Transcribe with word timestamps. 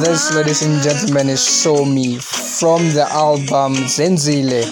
This, 0.00 0.34
ladies 0.34 0.62
and 0.62 0.82
gentlemen, 0.82 1.28
is 1.28 1.40
So 1.40 1.84
Me 1.84 2.18
from 2.18 2.82
the 2.94 3.06
album 3.10 3.74
Zenzile, 3.86 4.64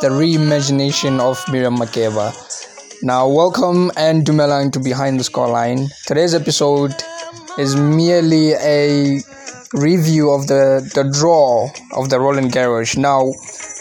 the 0.00 0.08
reimagination 0.08 1.20
of 1.20 1.42
Miriam 1.52 1.76
Makeba. 1.76 2.32
Now, 3.02 3.28
welcome 3.28 3.90
and 3.98 4.24
Dumelang 4.24 4.72
to 4.72 4.80
Behind 4.80 5.20
the 5.20 5.24
Scoreline. 5.24 5.90
Today's 6.06 6.32
episode 6.32 6.94
is 7.58 7.76
merely 7.76 8.54
a 8.54 9.20
review 9.74 10.30
of 10.30 10.46
the, 10.46 10.88
the 10.94 11.10
draw 11.12 11.68
of 11.94 12.08
the 12.08 12.18
Roland 12.18 12.52
Garros. 12.52 12.96
Now, 12.96 13.32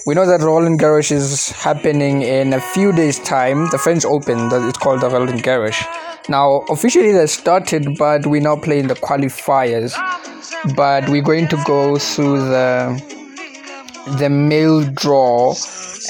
we 0.05 0.13
know 0.13 0.25
that 0.27 0.41
Roland 0.41 0.79
Garros 0.79 1.11
is 1.11 1.49
happening 1.49 2.21
in 2.21 2.53
a 2.53 2.61
few 2.61 2.91
days' 2.91 3.17
time, 3.19 3.67
the 3.71 3.77
French 3.79 4.05
Open, 4.05 4.49
that 4.49 4.61
it's 4.69 4.77
called 4.77 5.01
the 5.01 5.09
Roland 5.09 5.43
Garros. 5.43 5.75
Now, 6.29 6.63
officially 6.69 7.11
they 7.11 7.25
started, 7.25 7.97
but 7.97 8.27
we 8.27 8.39
now 8.39 8.55
play 8.55 8.77
in 8.77 8.87
the 8.87 8.93
qualifiers. 8.93 9.95
But 10.75 11.09
we're 11.09 11.23
going 11.23 11.47
to 11.47 11.57
go 11.65 11.97
through 11.97 12.37
the 12.37 13.15
the 14.19 14.29
male 14.29 14.83
draw 14.93 15.55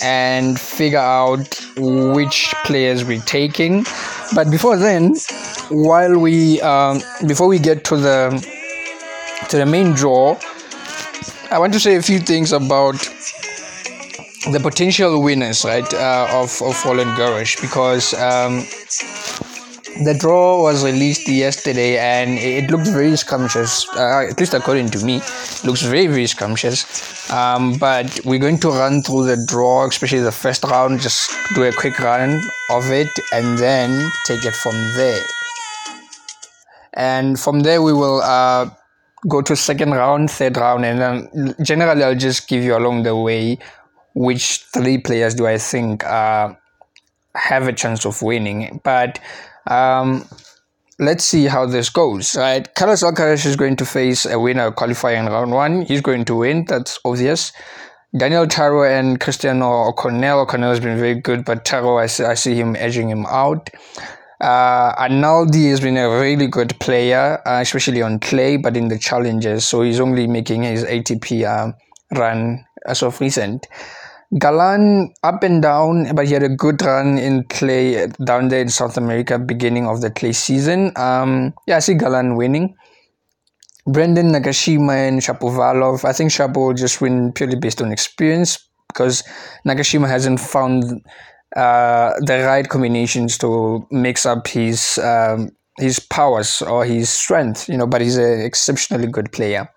and 0.03 0.59
figure 0.59 0.99
out 0.99 1.47
which 1.77 2.53
players 2.65 3.05
we're 3.05 3.21
taking. 3.21 3.85
But 4.33 4.51
before 4.51 4.75
then, 4.75 5.15
while 5.69 6.19
we 6.19 6.59
um, 6.59 7.01
before 7.27 7.47
we 7.47 7.59
get 7.59 7.85
to 7.85 7.95
the 7.95 8.19
to 9.49 9.57
the 9.57 9.65
main 9.65 9.93
draw, 9.93 10.37
I 11.49 11.59
want 11.59 11.71
to 11.73 11.79
say 11.79 11.95
a 11.95 12.01
few 12.01 12.19
things 12.19 12.51
about 12.51 13.14
the 14.51 14.59
potential 14.59 15.21
winners, 15.21 15.65
right, 15.65 15.91
uh, 15.93 16.27
of 16.31 16.61
of 16.61 16.75
Roland 16.85 17.17
Garros 17.17 17.59
because 17.59 18.13
um, 18.13 18.65
the 20.03 20.13
draw 20.13 20.61
was 20.61 20.83
released 20.83 21.27
yesterday 21.27 21.97
and 21.97 22.37
it 22.37 22.69
looked 22.69 22.87
very 22.87 23.15
scrumptious. 23.15 23.87
Uh, 23.95 24.27
at 24.29 24.39
least 24.39 24.53
according 24.53 24.89
to 24.89 25.03
me 25.03 25.15
looks 25.63 25.81
very 25.81 26.07
very 26.07 26.27
scrumptious. 26.27 26.85
Um, 27.31 27.73
but 27.79 28.19
we're 28.25 28.39
going 28.39 28.59
to 28.59 28.69
run 28.69 29.01
through 29.01 29.25
the 29.25 29.45
draw 29.47 29.87
especially 29.87 30.19
the 30.19 30.31
first 30.31 30.63
round 30.63 30.99
just 30.99 31.31
do 31.55 31.63
a 31.63 31.71
quick 31.71 31.97
run 31.99 32.41
of 32.69 32.91
it 32.91 33.09
and 33.33 33.57
then 33.57 34.09
take 34.27 34.45
it 34.45 34.53
from 34.55 34.75
there. 34.95 35.23
And 36.93 37.39
from 37.39 37.61
there 37.61 37.81
we 37.81 37.93
will 37.93 38.21
uh, 38.21 38.69
go 39.27 39.41
to 39.41 39.55
second 39.55 39.91
round 39.91 40.29
third 40.29 40.57
round 40.57 40.85
and 40.85 40.99
then 40.99 41.55
generally 41.63 42.03
i'll 42.03 42.15
just 42.15 42.47
give 42.47 42.63
you 42.63 42.77
along 42.77 43.03
the 43.03 43.15
way 43.15 43.57
which 44.15 44.65
three 44.73 44.97
players 44.97 45.35
do 45.35 45.45
i 45.45 45.57
think 45.57 46.03
uh, 46.05 46.53
have 47.35 47.67
a 47.67 47.73
chance 47.73 48.05
of 48.05 48.21
winning 48.21 48.81
but 48.83 49.19
um, 49.67 50.25
let's 50.99 51.25
see 51.25 51.45
how 51.45 51.65
this 51.65 51.89
goes, 51.89 52.35
right? 52.35 52.73
Carlos 52.75 53.03
Alcaraz 53.03 53.45
is 53.45 53.55
going 53.55 53.75
to 53.77 53.85
face 53.85 54.25
a 54.25 54.39
winner 54.39 54.71
qualifying 54.71 55.25
round 55.25 55.51
one. 55.51 55.81
He's 55.81 56.01
going 56.01 56.25
to 56.25 56.35
win, 56.35 56.65
that's 56.65 56.99
obvious. 57.03 57.51
Daniel 58.17 58.47
Taro 58.47 58.83
and 58.83 59.19
Cristiano 59.19 59.89
O'Connell. 59.89 60.41
O'Connell 60.41 60.69
has 60.69 60.79
been 60.79 60.97
very 60.97 61.19
good, 61.19 61.43
but 61.43 61.65
Taro, 61.65 61.97
I 61.97 62.05
see, 62.05 62.23
I 62.23 62.33
see 62.35 62.55
him 62.55 62.75
edging 62.77 63.09
him 63.09 63.25
out. 63.25 63.69
Uh, 64.39 64.93
has 64.97 65.79
been 65.81 65.97
a 65.97 66.09
really 66.09 66.47
good 66.47 66.77
player, 66.79 67.41
uh, 67.45 67.59
especially 67.61 68.01
on 68.01 68.19
clay, 68.19 68.55
but 68.57 68.77
in 68.77 68.87
the 68.87 68.97
challenges. 68.97 69.65
So 69.65 69.81
he's 69.81 69.99
only 69.99 70.27
making 70.27 70.63
his 70.63 70.85
ATP 70.85 71.43
uh, 71.43 71.73
run 72.17 72.65
as 72.85 73.03
of 73.03 73.19
recent. 73.19 73.67
Galan 74.39 75.13
up 75.23 75.43
and 75.43 75.61
down, 75.61 76.13
but 76.15 76.27
he 76.27 76.33
had 76.33 76.43
a 76.43 76.49
good 76.49 76.81
run 76.81 77.17
in 77.17 77.43
clay 77.49 78.07
down 78.25 78.49
there 78.49 78.61
in 78.61 78.69
South 78.69 78.97
America, 78.97 79.37
beginning 79.37 79.87
of 79.87 80.01
the 80.01 80.09
clay 80.09 80.33
season. 80.33 80.91
Um, 80.95 81.53
yeah, 81.67 81.77
I 81.77 81.79
see 81.79 81.93
Galan 81.93 82.35
winning. 82.35 82.75
Brandon 83.87 84.31
Nakashima 84.31 85.07
and 85.07 85.21
Shapovalov. 85.21 86.05
I 86.05 86.13
think 86.13 86.31
Shapo 86.31 86.67
will 86.67 86.73
just 86.73 87.01
win 87.01 87.31
purely 87.33 87.55
based 87.55 87.81
on 87.81 87.91
experience 87.91 88.57
because 88.87 89.23
Nakashima 89.67 90.07
hasn't 90.07 90.39
found 90.39 90.83
uh, 91.55 92.13
the 92.21 92.43
right 92.45 92.67
combinations 92.67 93.37
to 93.37 93.85
mix 93.91 94.25
up 94.25 94.47
his 94.47 94.97
um, 94.97 95.51
his 95.77 95.99
powers 95.99 96.63
or 96.63 96.83
his 96.83 97.09
strength. 97.09 97.69
You 97.69 97.77
know, 97.77 97.87
but 97.87 98.01
he's 98.01 98.17
an 98.17 98.41
exceptionally 98.41 99.07
good 99.07 99.31
player. 99.31 99.69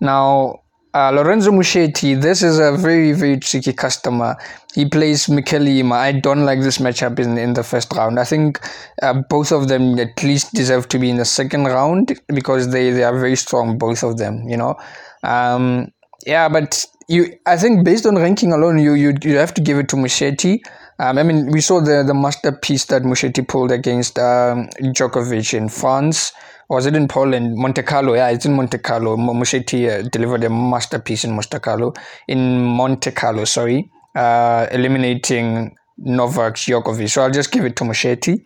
Now 0.00 0.63
uh, 0.94 1.10
Lorenzo 1.10 1.50
Musetti, 1.50 2.20
this 2.20 2.42
is 2.42 2.58
a 2.58 2.72
very, 2.72 3.12
very 3.12 3.38
tricky 3.38 3.72
customer. 3.72 4.36
He 4.74 4.88
plays 4.88 5.28
Mikael 5.28 5.66
Ymer. 5.66 5.96
I 5.96 6.12
don't 6.12 6.44
like 6.44 6.60
this 6.60 6.78
matchup 6.78 7.18
in, 7.18 7.36
in 7.36 7.54
the 7.54 7.64
first 7.64 7.92
round. 7.92 8.20
I 8.20 8.24
think 8.24 8.60
uh, 9.02 9.22
both 9.28 9.50
of 9.50 9.66
them 9.66 9.98
at 9.98 10.22
least 10.22 10.54
deserve 10.54 10.88
to 10.90 10.98
be 10.98 11.10
in 11.10 11.16
the 11.16 11.24
second 11.24 11.64
round 11.64 12.18
because 12.28 12.70
they, 12.70 12.90
they 12.90 13.02
are 13.02 13.18
very 13.18 13.34
strong, 13.34 13.76
both 13.76 14.04
of 14.04 14.18
them, 14.18 14.48
you 14.48 14.56
know. 14.56 14.76
Um, 15.24 15.92
yeah, 16.26 16.48
but 16.48 16.86
you, 17.08 17.36
I 17.44 17.56
think 17.56 17.84
based 17.84 18.06
on 18.06 18.14
ranking 18.14 18.52
alone, 18.52 18.78
you 18.78 18.94
you, 18.94 19.14
you 19.22 19.36
have 19.36 19.52
to 19.54 19.60
give 19.60 19.78
it 19.78 19.88
to 19.88 19.96
Musetti. 19.96 20.60
Um, 21.00 21.18
I 21.18 21.24
mean, 21.24 21.50
we 21.50 21.60
saw 21.60 21.80
the, 21.80 22.04
the 22.06 22.14
masterpiece 22.14 22.84
that 22.86 23.02
Musetti 23.02 23.46
pulled 23.46 23.72
against 23.72 24.16
um, 24.18 24.68
Djokovic 24.80 25.54
in 25.54 25.68
France 25.68 26.32
was 26.68 26.86
it 26.86 26.96
in 26.96 27.08
Poland? 27.08 27.56
Monte 27.56 27.82
Carlo, 27.82 28.14
yeah, 28.14 28.28
it's 28.28 28.46
in 28.46 28.54
Monte 28.54 28.78
Carlo. 28.78 29.16
Musetti 29.16 29.88
uh, 29.88 30.08
delivered 30.08 30.44
a 30.44 30.50
masterpiece 30.50 31.24
in 31.24 31.32
Monte 31.32 31.58
Carlo. 31.58 31.92
In 32.28 32.62
Monte 32.62 33.10
Carlo, 33.12 33.44
sorry, 33.44 33.90
uh, 34.14 34.66
eliminating 34.70 35.76
Novak 35.98 36.54
Djokovic. 36.54 37.10
So 37.10 37.22
I'll 37.22 37.30
just 37.30 37.50
give 37.50 37.64
it 37.64 37.76
to 37.76 37.84
Musetti. 37.84 38.44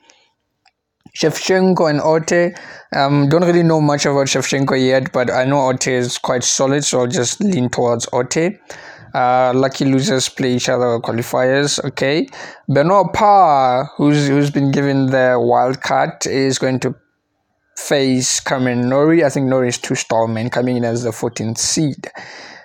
Shevchenko 1.16 1.90
and 1.90 2.00
Otte. 2.00 2.56
Um, 2.94 3.28
don't 3.28 3.44
really 3.44 3.62
know 3.62 3.80
much 3.80 4.06
about 4.06 4.26
Shevchenko 4.26 4.78
yet, 4.78 5.12
but 5.12 5.30
I 5.30 5.44
know 5.44 5.56
Otte 5.56 5.90
is 5.90 6.18
quite 6.18 6.44
solid, 6.44 6.84
so 6.84 7.00
I'll 7.00 7.06
just 7.06 7.40
lean 7.40 7.70
towards 7.70 8.06
Otte. 8.06 8.58
Uh, 9.14 9.52
lucky 9.54 9.86
losers 9.86 10.28
play 10.28 10.52
each 10.52 10.68
other 10.68 10.98
qualifiers. 10.98 11.82
Okay, 11.84 12.28
Benoit 12.68 13.12
Paire, 13.14 13.88
who's 13.96 14.28
who's 14.28 14.50
been 14.50 14.70
given 14.70 15.06
the 15.06 15.38
wild 15.40 15.80
card, 15.80 16.26
is 16.26 16.58
going 16.58 16.78
to 16.80 16.94
face 17.78 18.40
Cameron 18.40 18.88
Norrie. 18.88 19.24
I 19.24 19.30
think 19.30 19.46
Norrie 19.46 19.68
is 19.68 19.78
two 19.78 19.94
man 20.28 20.50
coming 20.50 20.76
in 20.76 20.84
as 20.84 21.04
the 21.04 21.10
14th 21.10 21.58
seed. 21.58 22.10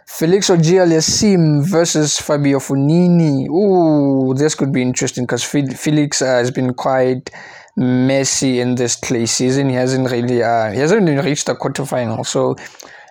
Felix 0.07 0.49
Auger-Aliassime 0.49 1.65
versus 1.65 2.19
Fabio 2.19 2.59
Fognini. 2.59 3.47
Ooh, 3.49 4.33
this 4.33 4.53
could 4.55 4.71
be 4.71 4.81
interesting 4.81 5.25
because 5.25 5.43
Felix 5.43 6.21
uh, 6.21 6.25
has 6.25 6.51
been 6.51 6.73
quite 6.73 7.29
messy 7.75 8.59
in 8.59 8.75
this 8.75 8.95
clay 8.95 9.25
season. 9.25 9.69
He 9.69 9.75
hasn't 9.75 10.11
really, 10.11 10.43
uh, 10.43 10.71
he 10.71 10.79
hasn't 10.79 11.07
even 11.07 11.23
reached 11.25 11.45
the 11.45 11.55
quarterfinal. 11.55 12.25
So 12.25 12.55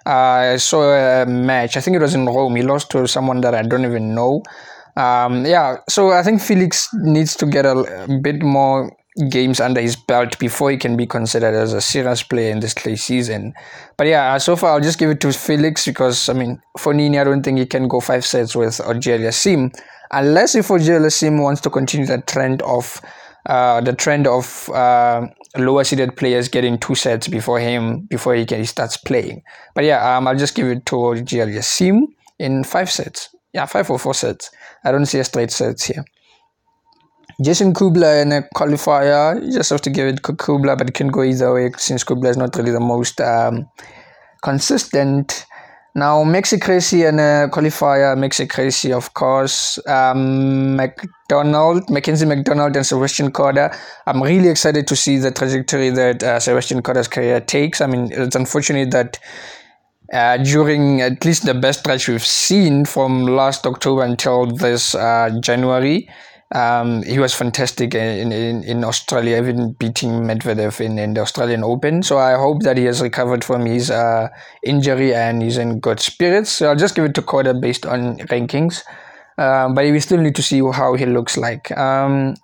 uh, 0.07 0.55
I 0.55 0.57
saw 0.57 1.23
a 1.23 1.27
match. 1.27 1.77
I 1.77 1.81
think 1.81 1.97
it 1.97 2.01
was 2.01 2.15
in 2.15 2.27
Rome. 2.27 2.55
He 2.57 2.63
lost 2.63 2.91
to 2.91 3.09
someone 3.09 3.41
that 3.41 3.55
I 3.55 3.63
don't 3.63 3.85
even 3.85 4.15
know. 4.15 4.43
Um, 4.97 5.47
yeah, 5.47 5.79
so 5.89 6.11
I 6.11 6.23
think 6.23 6.41
Felix 6.41 6.89
needs 6.95 7.35
to 7.37 7.47
get 7.47 7.65
a, 7.65 8.05
a 8.05 8.19
bit 8.21 8.43
more 8.43 8.93
games 9.29 9.61
under 9.61 9.81
his 9.81 9.95
belt 9.95 10.39
before 10.39 10.71
he 10.71 10.77
can 10.77 10.97
be 10.97 11.07
considered 11.07 11.55
as 11.55 11.73
a 11.75 11.81
serious 11.81 12.23
player 12.23 12.51
in 12.51 12.61
this 12.61 12.75
clay 12.75 12.97
season. 12.97 13.53
But 13.97 14.07
yeah, 14.07 14.39
so 14.39 14.57
far 14.57 14.73
I'll 14.73 14.81
just 14.81 14.99
give 14.99 15.11
it 15.11 15.21
to 15.21 15.33
Felix 15.33 15.85
because 15.85 16.29
I 16.29 16.33
mean 16.33 16.61
Fognini, 16.79 17.21
I 17.21 17.25
don't 17.25 17.43
think 17.43 17.59
he 17.59 17.67
can 17.67 17.89
go 17.89 18.01
five 18.01 18.25
sets 18.25 18.57
with 18.57 18.81
Auger-Aliassime 18.81 19.73
unless 20.11 20.55
if 20.55 20.71
Auger-Aliassime 20.71 21.43
wants 21.43 21.61
to 21.63 21.71
continue 21.71 22.07
the 22.07 22.23
trend 22.23 22.63
of 22.63 23.01
uh, 23.47 23.81
the 23.81 23.93
trend 23.93 24.27
of 24.27 24.71
uh, 24.71 25.27
lower 25.59 25.85
seeded 25.85 26.17
players 26.17 26.49
getting 26.49 26.79
two 26.79 26.95
sets 26.95 27.27
before 27.29 27.59
him 27.59 28.03
before 28.03 28.35
he, 28.35 28.47
can, 28.47 28.61
he 28.61 28.65
starts 28.65 28.97
playing. 28.97 29.43
But 29.75 29.85
yeah, 29.85 30.17
um, 30.17 30.29
I'll 30.29 30.37
just 30.37 30.55
give 30.55 30.69
it 30.69 30.87
to 30.87 30.97
Auger-Aliassime 30.97 32.03
in 32.39 32.65
five 32.65 32.91
sets. 32.91 33.35
Yeah, 33.53 33.67
five 33.67 33.91
or 33.91 33.99
four 33.99 34.15
sets. 34.15 34.51
I 34.85 34.93
don't 34.93 35.07
see 35.07 35.19
a 35.19 35.25
straight 35.25 35.51
sets 35.51 35.85
here. 35.85 36.05
Jason 37.43 37.73
Kubler 37.75 38.23
in 38.23 38.33
a 38.33 38.43
qualifier, 38.55 39.43
you 39.45 39.53
just 39.53 39.71
have 39.71 39.83
to 39.83 39.91
give 39.91 40.07
it 40.07 40.23
to 40.23 40.33
Kubler, 40.33 40.77
but 40.79 40.89
it 40.89 40.95
can 40.95 41.09
go 41.09 41.23
either 41.23 41.53
way 41.53 41.71
since 41.77 42.05
Kubler 42.05 42.31
is 42.31 42.37
not 42.37 42.57
really 42.57 42.71
the 42.71 42.81
most 42.81 43.21
um, 43.21 43.69
consistent. 44.43 45.47
Now, 45.95 46.25
Maxi 46.25 46.59
Cressy 46.59 47.05
in 47.07 47.19
a 47.19 47.49
qualifier, 47.53 48.17
Maxi 48.17 48.49
Cressy, 48.49 48.93
of 48.95 49.13
course, 49.13 49.79
um, 49.87 50.77
McDonald, 50.77 51.91
Mackenzie 51.91 52.25
McDonald, 52.25 52.77
and 52.77 52.87
Sebastian 52.87 53.31
Korda. 53.31 53.77
I'm 54.07 54.23
really 54.23 54.49
excited 54.49 54.87
to 54.87 54.97
see 54.97 55.19
the 55.19 55.31
trajectory 55.31 55.91
that 55.91 56.23
uh, 56.23 56.41
Sebastian 56.41 56.81
Korda's 56.83 57.09
career 57.09 57.41
takes. 57.41 57.83
I 57.83 57.87
mean, 57.87 58.11
it's 58.11 58.35
unfortunate 58.35 58.91
that 58.93 59.19
uh, 60.15 60.39
during 60.39 61.03
at 61.03 61.25
least 61.27 61.45
the 61.45 61.55
best 61.55 61.81
stretch 61.81 62.09
we've 62.09 62.25
seen 62.25 62.87
from 62.87 63.27
last 63.27 63.67
October 63.67 64.03
until 64.03 64.47
this 64.47 64.95
uh, 64.95 65.31
January, 65.43 66.09
um, 66.55 67.03
he 67.03 67.19
was 67.19 67.35
fantastic 67.35 67.95
in, 67.95 68.33
in, 68.33 68.63
in 68.65 68.85
Australia, 68.85 69.39
even 69.39 69.73
beating 69.73 70.11
Medvedev 70.25 70.81
in, 70.81 70.99
in 70.99 71.15
the 71.15 71.21
Australian 71.21 71.65
Open. 71.65 72.03
So 72.03 72.19
I 72.19 72.35
hope 72.37 72.63
that 72.63 72.77
he 72.77 72.85
has 72.85 73.01
recovered 73.01 73.45
from 73.45 73.67
his 73.67 73.91
uh, 73.91 74.29
injury 74.63 75.15
and 75.15 75.43
he's 75.43 75.57
in 75.57 75.81
good 75.81 76.01
spirits. 76.01 76.53
So 76.53 76.69
I'll 76.69 76.77
just 76.77 76.95
give 76.95 77.05
it 77.05 77.15
to 77.15 77.23
Korda 77.23 77.61
based 77.61 77.87
on 77.87 78.19
rankings. 78.29 78.83
uh, 79.39 79.69
but 79.73 79.85
we 79.85 80.01
still 80.01 80.21
need 80.21 80.35
to 80.37 80.43
see 80.43 80.61
how 80.73 80.95
he 80.95 81.07
looks 81.07 81.37
like. 81.37 81.71
Um, 81.77 82.35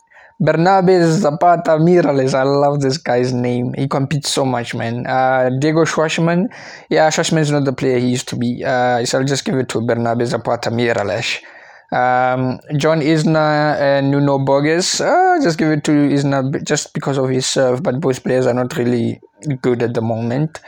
Bernabes 0.40 1.18
Zapata 1.18 1.78
Miralles, 1.78 2.32
I 2.32 2.44
love 2.44 2.80
this 2.80 2.96
guy's 2.96 3.32
name. 3.32 3.74
He 3.76 3.88
competes 3.88 4.30
so 4.30 4.44
much, 4.44 4.74
man. 4.74 5.04
Uh, 5.06 5.50
Diego 5.58 5.84
Schwartzman, 5.84 6.46
yeah, 6.88 7.08
Schwartzman 7.10 7.40
is 7.40 7.50
not 7.50 7.64
the 7.64 7.72
player 7.72 7.98
he 7.98 8.08
used 8.08 8.28
to 8.28 8.36
be. 8.36 8.64
Uh, 8.64 9.04
so 9.04 9.18
I'll 9.18 9.24
just 9.24 9.44
give 9.44 9.56
it 9.56 9.68
to 9.70 9.80
Bernabe 9.80 10.24
Zapata 10.26 10.70
Miralles. 10.70 11.42
Um, 11.90 12.60
John 12.76 13.00
Isner 13.00 13.80
and 13.80 14.10
Nuno 14.10 14.38
Borges, 14.38 15.00
uh, 15.00 15.38
just 15.42 15.56
give 15.56 15.70
it 15.70 15.84
to 15.84 15.92
Isner 15.92 16.62
just 16.62 16.92
because 16.92 17.16
of 17.16 17.30
his 17.30 17.46
serve, 17.46 17.82
but 17.82 18.00
both 18.00 18.22
players 18.22 18.46
are 18.46 18.52
not 18.52 18.76
really 18.76 19.20
good 19.62 19.82
at 19.82 19.94
the 19.94 20.02
moment. 20.02 20.60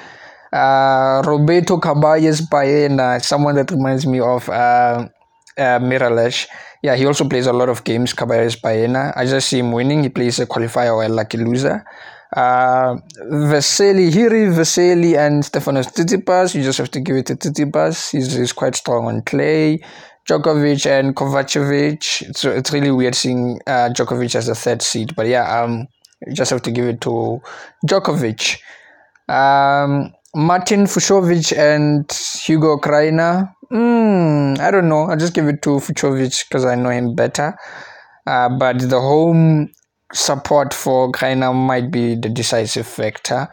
Uh, 0.53 1.23
Roberto 1.25 1.77
Carballes 1.79 2.49
Baena, 2.49 3.21
someone 3.21 3.55
that 3.57 3.71
reminds 3.71 4.07
me 4.07 4.21
of 4.21 4.49
uh, 4.49 5.07
uh. 5.59 6.31
Yeah, 6.83 6.97
he 6.97 7.05
also 7.05 7.29
plays 7.29 7.47
a 7.47 7.53
lot 7.53 7.69
of 7.69 7.85
games, 7.85 8.15
Carballes 8.15 8.61
Baena. 8.61 9.13
I 9.15 9.27
just 9.27 9.49
see 9.49 9.59
him 9.59 9.73
winning. 9.73 10.03
He 10.03 10.09
plays 10.09 10.39
a 10.39 10.47
qualifier 10.47 10.95
or 10.95 11.05
a 11.05 11.09
lucky 11.09 11.37
loser. 11.37 11.85
Uh, 12.35 12.97
Vasily, 13.29 14.11
Hiri, 14.11 14.55
Vasily, 14.55 15.17
and 15.17 15.43
Stefanos 15.43 15.93
Tsitsipas. 15.93 16.55
You 16.55 16.63
just 16.63 16.79
have 16.79 16.91
to 16.93 17.01
give 17.01 17.17
it 17.17 17.27
to 17.27 17.37
Tsitsipas. 17.37 18.13
He's, 18.13 18.33
he's 18.33 18.53
quite 18.53 18.75
strong 18.77 19.07
on 19.07 19.23
clay. 19.23 19.83
Djokovic 20.31 20.87
and 20.87 21.17
Kovacevic. 21.17 22.37
So 22.37 22.51
it's 22.51 22.73
really 22.73 22.93
weird 22.93 23.17
seeing 23.17 23.61
uh, 23.67 23.91
Djokovic 23.93 24.35
as 24.37 24.49
a 24.49 24.55
third 24.55 24.81
seed. 24.81 25.17
But 25.17 25.27
yeah, 25.27 25.63
um, 25.63 25.89
you 26.27 26.35
just 26.35 26.51
have 26.51 26.63
to 26.63 26.71
give 26.71 26.87
it 26.87 27.01
to 27.03 27.41
Djokovic. 27.87 28.61
Um, 29.29 30.13
Martin 30.35 30.85
Fucsovics 30.85 31.57
and 31.57 32.11
Hugo 32.45 32.77
Krainer. 32.77 33.53
Mm, 33.73 34.61
I 34.61 34.71
don't 34.71 34.89
know. 34.89 35.05
I'll 35.11 35.17
just 35.17 35.35
give 35.35 35.49
it 35.49 35.63
to 35.63 35.71
Fucsovics 35.81 36.49
because 36.49 36.65
I 36.65 36.77
know 36.77 36.91
him 36.91 37.17
better. 37.17 37.57
Uh, 38.27 38.49
but 38.49 38.79
the 38.79 39.01
home 39.01 39.73
support 40.13 40.73
for 40.73 41.11
Krainer 41.11 41.53
might 41.53 41.91
be 41.91 42.15
the 42.15 42.29
decisive 42.29 42.87
factor. 42.87 43.49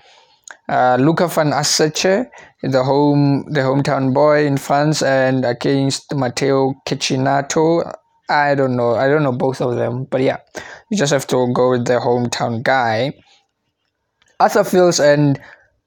Uh, 0.69 0.98
Luca 1.00 1.28
van 1.28 1.52
Assche, 1.52 2.25
the 2.62 2.84
home 2.84 3.46
the 3.52 3.62
hometown 3.62 4.14
boy 4.14 4.46
in 4.46 4.58
France, 4.58 5.02
and 5.02 5.46
against 5.46 6.14
Matteo 6.14 6.74
Cecchinato. 6.86 7.94
I 8.30 8.56
don't 8.56 8.75
know. 8.75 8.96
I 8.96 9.08
don't 9.08 9.24
know 9.24 9.31
both 9.31 9.62
of 9.62 9.75
them, 9.75 10.06
but 10.12 10.22
yeah, 10.22 10.38
you 10.90 10.98
just 10.98 11.14
have 11.14 11.25
to 11.28 11.52
go 11.54 11.72
with 11.72 11.86
the 11.86 12.00
hometown 12.00 12.62
guy. 12.64 13.14
Arthur 14.40 14.66
Fils 14.66 15.00
and 15.00 15.40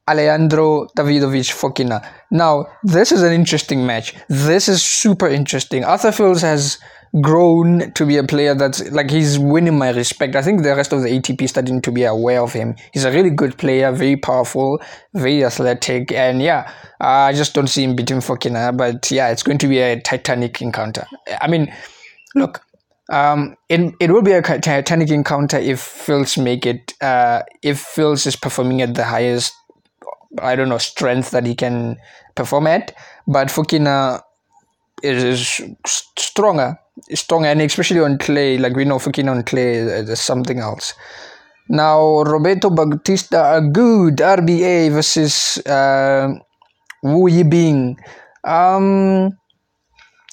Alejandro 0.08 0.87
Davidovich 0.97 1.52
Fokina. 1.52 2.05
Now, 2.31 2.67
this 2.82 3.12
is 3.12 3.23
an 3.23 3.32
interesting 3.32 3.87
match. 3.87 4.14
This 4.29 4.69
is 4.69 4.82
super 4.82 5.29
interesting. 5.29 5.85
Arthur 5.85 6.12
Fils 6.12 6.43
has 6.43 6.79
grown 7.20 7.93
to 7.93 8.06
be 8.06 8.17
a 8.17 8.25
player 8.25 8.55
that's 8.55 8.88
like 8.93 9.11
he's 9.11 9.38
winning 9.38 9.76
my 9.76 9.91
respect. 9.91 10.37
I 10.37 10.43
think 10.43 10.62
the 10.62 10.76
rest 10.76 10.93
of 10.93 11.02
the 11.02 11.08
ATP 11.08 11.49
starting 11.49 11.81
to 11.82 11.93
be 11.93 12.05
aware 12.05 12.41
of 12.41 12.52
him. 12.52 12.76
He's 12.93 13.05
a 13.05 13.11
really 13.11 13.31
good 13.31 13.58
player, 13.58 13.91
very 13.93 14.17
powerful, 14.17 14.81
very 15.14 15.44
athletic, 15.44 16.12
and 16.12 16.41
yeah, 16.41 16.73
I 17.00 17.32
just 17.32 17.55
don't 17.55 17.67
see 17.67 17.85
him 17.85 17.96
beating 17.96 18.19
Fokina. 18.19 18.76
But 18.76 19.11
yeah, 19.11 19.31
it's 19.31 19.43
going 19.43 19.58
to 19.58 19.67
be 19.67 19.81
a 19.81 20.00
titanic 20.00 20.62
encounter. 20.62 21.06
I 21.41 21.49
mean, 21.49 21.73
look, 22.35 22.61
um, 23.11 23.56
it, 23.69 23.93
it 24.00 24.11
will 24.11 24.23
be 24.23 24.32
a 24.32 24.43
titanic 24.43 25.11
encounter 25.11 25.58
if 25.58 25.81
Fils 25.81 26.38
make 26.38 26.64
it. 26.64 26.94
Uh, 27.00 27.43
if 27.62 27.81
Fils 27.81 28.26
is 28.26 28.37
performing 28.37 28.82
at 28.82 28.94
the 28.94 29.05
highest 29.05 29.53
I 30.38 30.56
don't 30.56 30.69
know 30.69 30.79
strength 30.79 31.31
that 31.32 31.47
he 31.47 31.55
can 31.55 31.97
perform 32.35 32.67
at. 32.67 32.94
But 33.27 33.49
Fokina 33.49 34.23
is, 35.03 35.25
is 35.25 35.62
stronger, 35.87 36.79
stronger, 37.12 37.49
and 37.49 37.61
especially 37.62 38.00
on 38.00 38.19
clay. 38.19 38.59
Like 38.59 38.75
we 38.75 38.85
know, 38.85 38.99
Fokina 38.99 39.31
on 39.31 39.43
clay 39.43 39.75
is, 39.75 40.21
something 40.21 40.59
else. 40.59 40.94
Now 41.69 42.23
Roberto 42.23 42.71
Bautista 42.71 43.61
Agut 43.61 44.17
RBA 44.17 44.91
versus 44.91 45.59
uh, 45.67 46.32
Wu 47.03 47.31
Yibing. 47.31 47.97
Um, 48.44 49.37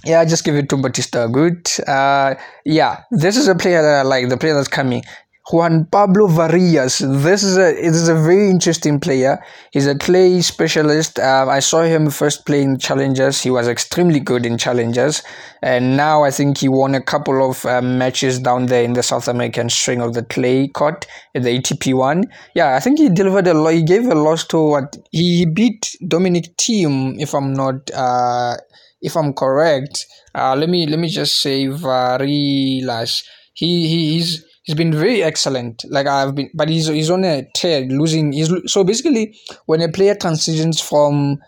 yeah, 0.03 0.23
just 0.25 0.43
give 0.43 0.55
it 0.55 0.69
to 0.69 0.77
Batista. 0.77 1.27
Good. 1.27 1.69
Uh, 1.87 2.35
yeah, 2.65 3.03
this 3.11 3.37
is 3.37 3.47
a 3.47 3.55
player 3.55 3.81
that 3.81 3.99
I 3.99 4.01
like. 4.03 4.29
The 4.29 4.37
player 4.37 4.53
that's 4.53 4.67
coming. 4.67 5.03
Juan 5.49 5.85
Pablo 5.85 6.27
Varillas. 6.27 6.99
This 7.23 7.41
is 7.41 7.57
a 7.57 7.69
it 7.69 7.95
is 7.95 8.09
a 8.09 8.15
very 8.15 8.49
interesting 8.49 8.99
player. 8.99 9.41
He's 9.71 9.87
a 9.87 9.95
clay 9.95 10.41
specialist. 10.41 11.19
Um, 11.19 11.47
I 11.47 11.59
saw 11.59 11.83
him 11.83 12.09
first 12.09 12.45
playing 12.45 12.79
challengers. 12.79 13.41
He 13.41 13.49
was 13.49 13.67
extremely 13.69 14.19
good 14.19 14.45
in 14.45 14.57
challengers, 14.57 15.23
and 15.61 15.95
now 15.95 16.23
I 16.23 16.31
think 16.31 16.57
he 16.57 16.67
won 16.67 16.95
a 16.95 17.01
couple 17.01 17.49
of 17.49 17.65
um, 17.65 17.97
matches 17.97 18.39
down 18.39 18.65
there 18.65 18.83
in 18.83 18.91
the 18.91 19.03
South 19.03 19.29
American 19.29 19.69
string 19.69 20.01
of 20.01 20.15
the 20.15 20.23
clay 20.23 20.67
court 20.67 21.07
at 21.33 21.43
the 21.43 21.57
ATP 21.57 21.93
one. 21.93 22.25
Yeah, 22.53 22.75
I 22.75 22.81
think 22.81 22.99
he 22.99 23.07
delivered 23.07 23.47
a 23.47 23.53
lot. 23.53 23.73
He 23.73 23.83
gave 23.83 24.05
a 24.05 24.15
loss 24.15 24.45
to 24.47 24.61
what 24.61 24.97
he 25.11 25.45
beat 25.45 25.95
Dominic 26.05 26.57
Thiem, 26.57 27.15
if 27.19 27.33
I'm 27.33 27.53
not 27.53 27.89
uh, 27.91 28.57
if 29.01 29.15
I'm 29.15 29.31
correct. 29.33 30.07
Uh, 30.35 30.55
let 30.57 30.67
me 30.67 30.87
let 30.87 30.99
me 30.99 31.07
just 31.07 31.39
say 31.41 31.67
Varillas. 31.67 33.23
He, 33.53 33.87
he 33.87 34.13
he's 34.13 34.46
he's 34.67 34.75
been 34.75 34.93
very 34.93 35.23
excellent. 35.23 35.83
Like 35.89 36.05
I've 36.05 36.35
been, 36.35 36.51
but 36.53 36.69
he's 36.69 36.87
he's 36.87 37.09
on 37.09 37.23
a 37.23 37.47
tear, 37.55 37.81
losing. 37.85 38.33
He's 38.33 38.51
so 38.71 38.83
basically 38.83 39.35
when 39.65 39.81
a 39.81 39.89
player 39.89 40.13
transitions 40.13 40.79
from 40.79 41.39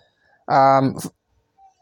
um 0.48 0.98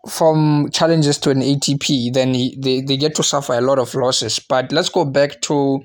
from 0.09 0.69
challenges 0.71 1.17
to 1.19 1.29
an 1.29 1.41
ATP, 1.41 2.13
then 2.13 2.33
he, 2.33 2.57
they, 2.59 2.81
they 2.81 2.97
get 2.97 3.13
to 3.15 3.23
suffer 3.23 3.53
a 3.53 3.61
lot 3.61 3.77
of 3.77 3.93
losses. 3.93 4.39
But 4.39 4.71
let's 4.71 4.89
go 4.89 5.05
back 5.05 5.41
to 5.43 5.81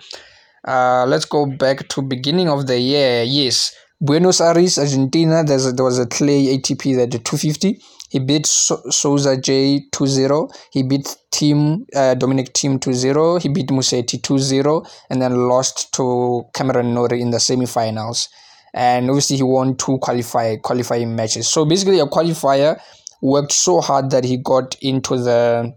uh 0.67 1.05
let's 1.07 1.27
go 1.27 1.47
back 1.47 1.89
to 1.89 2.03
beginning 2.03 2.49
of 2.49 2.67
the 2.67 2.81
year. 2.81 3.23
Yes, 3.23 3.75
Buenos 4.01 4.41
Aires, 4.41 4.79
Argentina. 4.79 5.45
There's 5.45 5.67
a, 5.67 5.73
there 5.73 5.85
was 5.85 5.99
a 5.99 6.07
clay 6.07 6.57
ATP 6.59 6.97
that 6.97 7.11
the 7.11 7.19
250. 7.19 7.81
He 8.13 8.19
beat 8.19 8.45
so- 8.45 8.83
Souza 8.91 9.39
J 9.39 9.87
2-0. 9.91 10.55
He 10.71 10.83
beat 10.83 11.17
Thiem 11.31 11.87
uh, 11.97 12.13
Dominic 12.13 12.53
Thiem 12.53 12.79
2-0. 12.79 13.41
He 13.41 13.49
beat 13.49 13.69
Musetti 13.69 14.21
2-0 14.21 14.87
and 15.09 15.23
then 15.23 15.49
lost 15.49 15.95
to 15.95 16.45
Cameron 16.53 16.93
Norrie 16.93 17.23
in 17.23 17.31
the 17.31 17.39
semifinals. 17.39 18.29
And 18.75 19.09
obviously 19.09 19.37
he 19.39 19.43
won 19.43 19.79
two 19.79 19.97
qualify 19.97 20.57
qualifying 20.57 21.17
matches. 21.17 21.49
So 21.49 21.65
basically 21.65 22.01
a 22.01 22.07
qualifier 22.07 22.79
worked 23.23 23.53
so 23.53 23.81
hard 23.81 24.11
that 24.11 24.25
he 24.25 24.37
got 24.37 24.77
into 24.83 25.17
the 25.17 25.73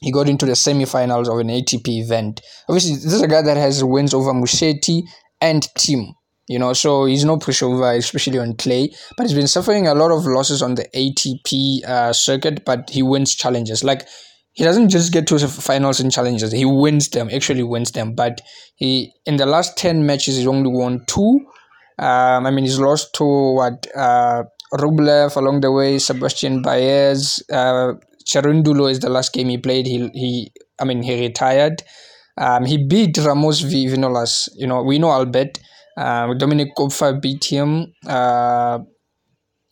he 0.00 0.10
got 0.10 0.28
into 0.28 0.44
the 0.44 0.52
semifinals 0.52 1.28
of 1.28 1.38
an 1.38 1.48
ATP 1.48 1.86
event. 2.02 2.40
Obviously, 2.68 2.94
this 2.94 3.12
is 3.12 3.22
a 3.22 3.28
guy 3.28 3.42
that 3.42 3.56
has 3.56 3.82
wins 3.84 4.12
over 4.14 4.32
Musetti 4.32 5.02
and 5.40 5.62
Thiem 5.76 6.14
you 6.48 6.58
know, 6.58 6.72
so 6.72 7.04
he's 7.04 7.24
no 7.24 7.36
pushover, 7.36 7.96
especially 7.96 8.38
on 8.38 8.56
clay. 8.56 8.90
But 9.16 9.26
he's 9.26 9.36
been 9.36 9.46
suffering 9.46 9.86
a 9.86 9.94
lot 9.94 10.10
of 10.10 10.24
losses 10.26 10.62
on 10.62 10.74
the 10.76 10.88
ATP 10.94 11.84
uh, 11.84 12.12
circuit, 12.14 12.64
but 12.64 12.88
he 12.90 13.02
wins 13.02 13.34
challenges. 13.34 13.84
Like 13.84 14.08
he 14.52 14.64
doesn't 14.64 14.88
just 14.88 15.12
get 15.12 15.26
to 15.28 15.38
the 15.38 15.46
finals 15.46 16.00
and 16.00 16.10
challenges; 16.10 16.50
he 16.50 16.64
wins 16.64 17.10
them. 17.10 17.28
Actually, 17.30 17.62
wins 17.62 17.92
them. 17.92 18.14
But 18.14 18.40
he 18.76 19.12
in 19.26 19.36
the 19.36 19.46
last 19.46 19.76
ten 19.76 20.06
matches, 20.06 20.36
he's 20.36 20.46
only 20.46 20.70
won 20.72 21.04
two. 21.06 21.40
Um, 21.98 22.46
I 22.46 22.50
mean, 22.50 22.64
he's 22.64 22.80
lost 22.80 23.14
to 23.14 23.24
what 23.24 23.86
uh, 23.94 24.44
Rublev 24.72 25.36
along 25.36 25.60
the 25.60 25.70
way, 25.70 25.98
Sebastian 25.98 26.62
Baez, 26.62 27.42
uh, 27.52 27.92
is 28.24 29.00
the 29.00 29.08
last 29.10 29.32
game 29.34 29.48
he 29.48 29.58
played. 29.58 29.86
He 29.86 30.08
he, 30.14 30.52
I 30.80 30.84
mean, 30.84 31.02
he 31.02 31.20
retired. 31.20 31.82
Um, 32.38 32.64
he 32.64 32.78
beat 32.78 33.18
Ramos 33.18 33.62
Vinolas. 33.62 34.48
You 34.54 34.66
know, 34.66 34.82
we 34.82 34.98
know 34.98 35.10
Albert. 35.10 35.58
Uh, 35.98 36.34
Dominic 36.34 36.68
Koepfer 36.76 37.20
beat 37.20 37.44
him. 37.44 37.92
Uh, 38.06 38.78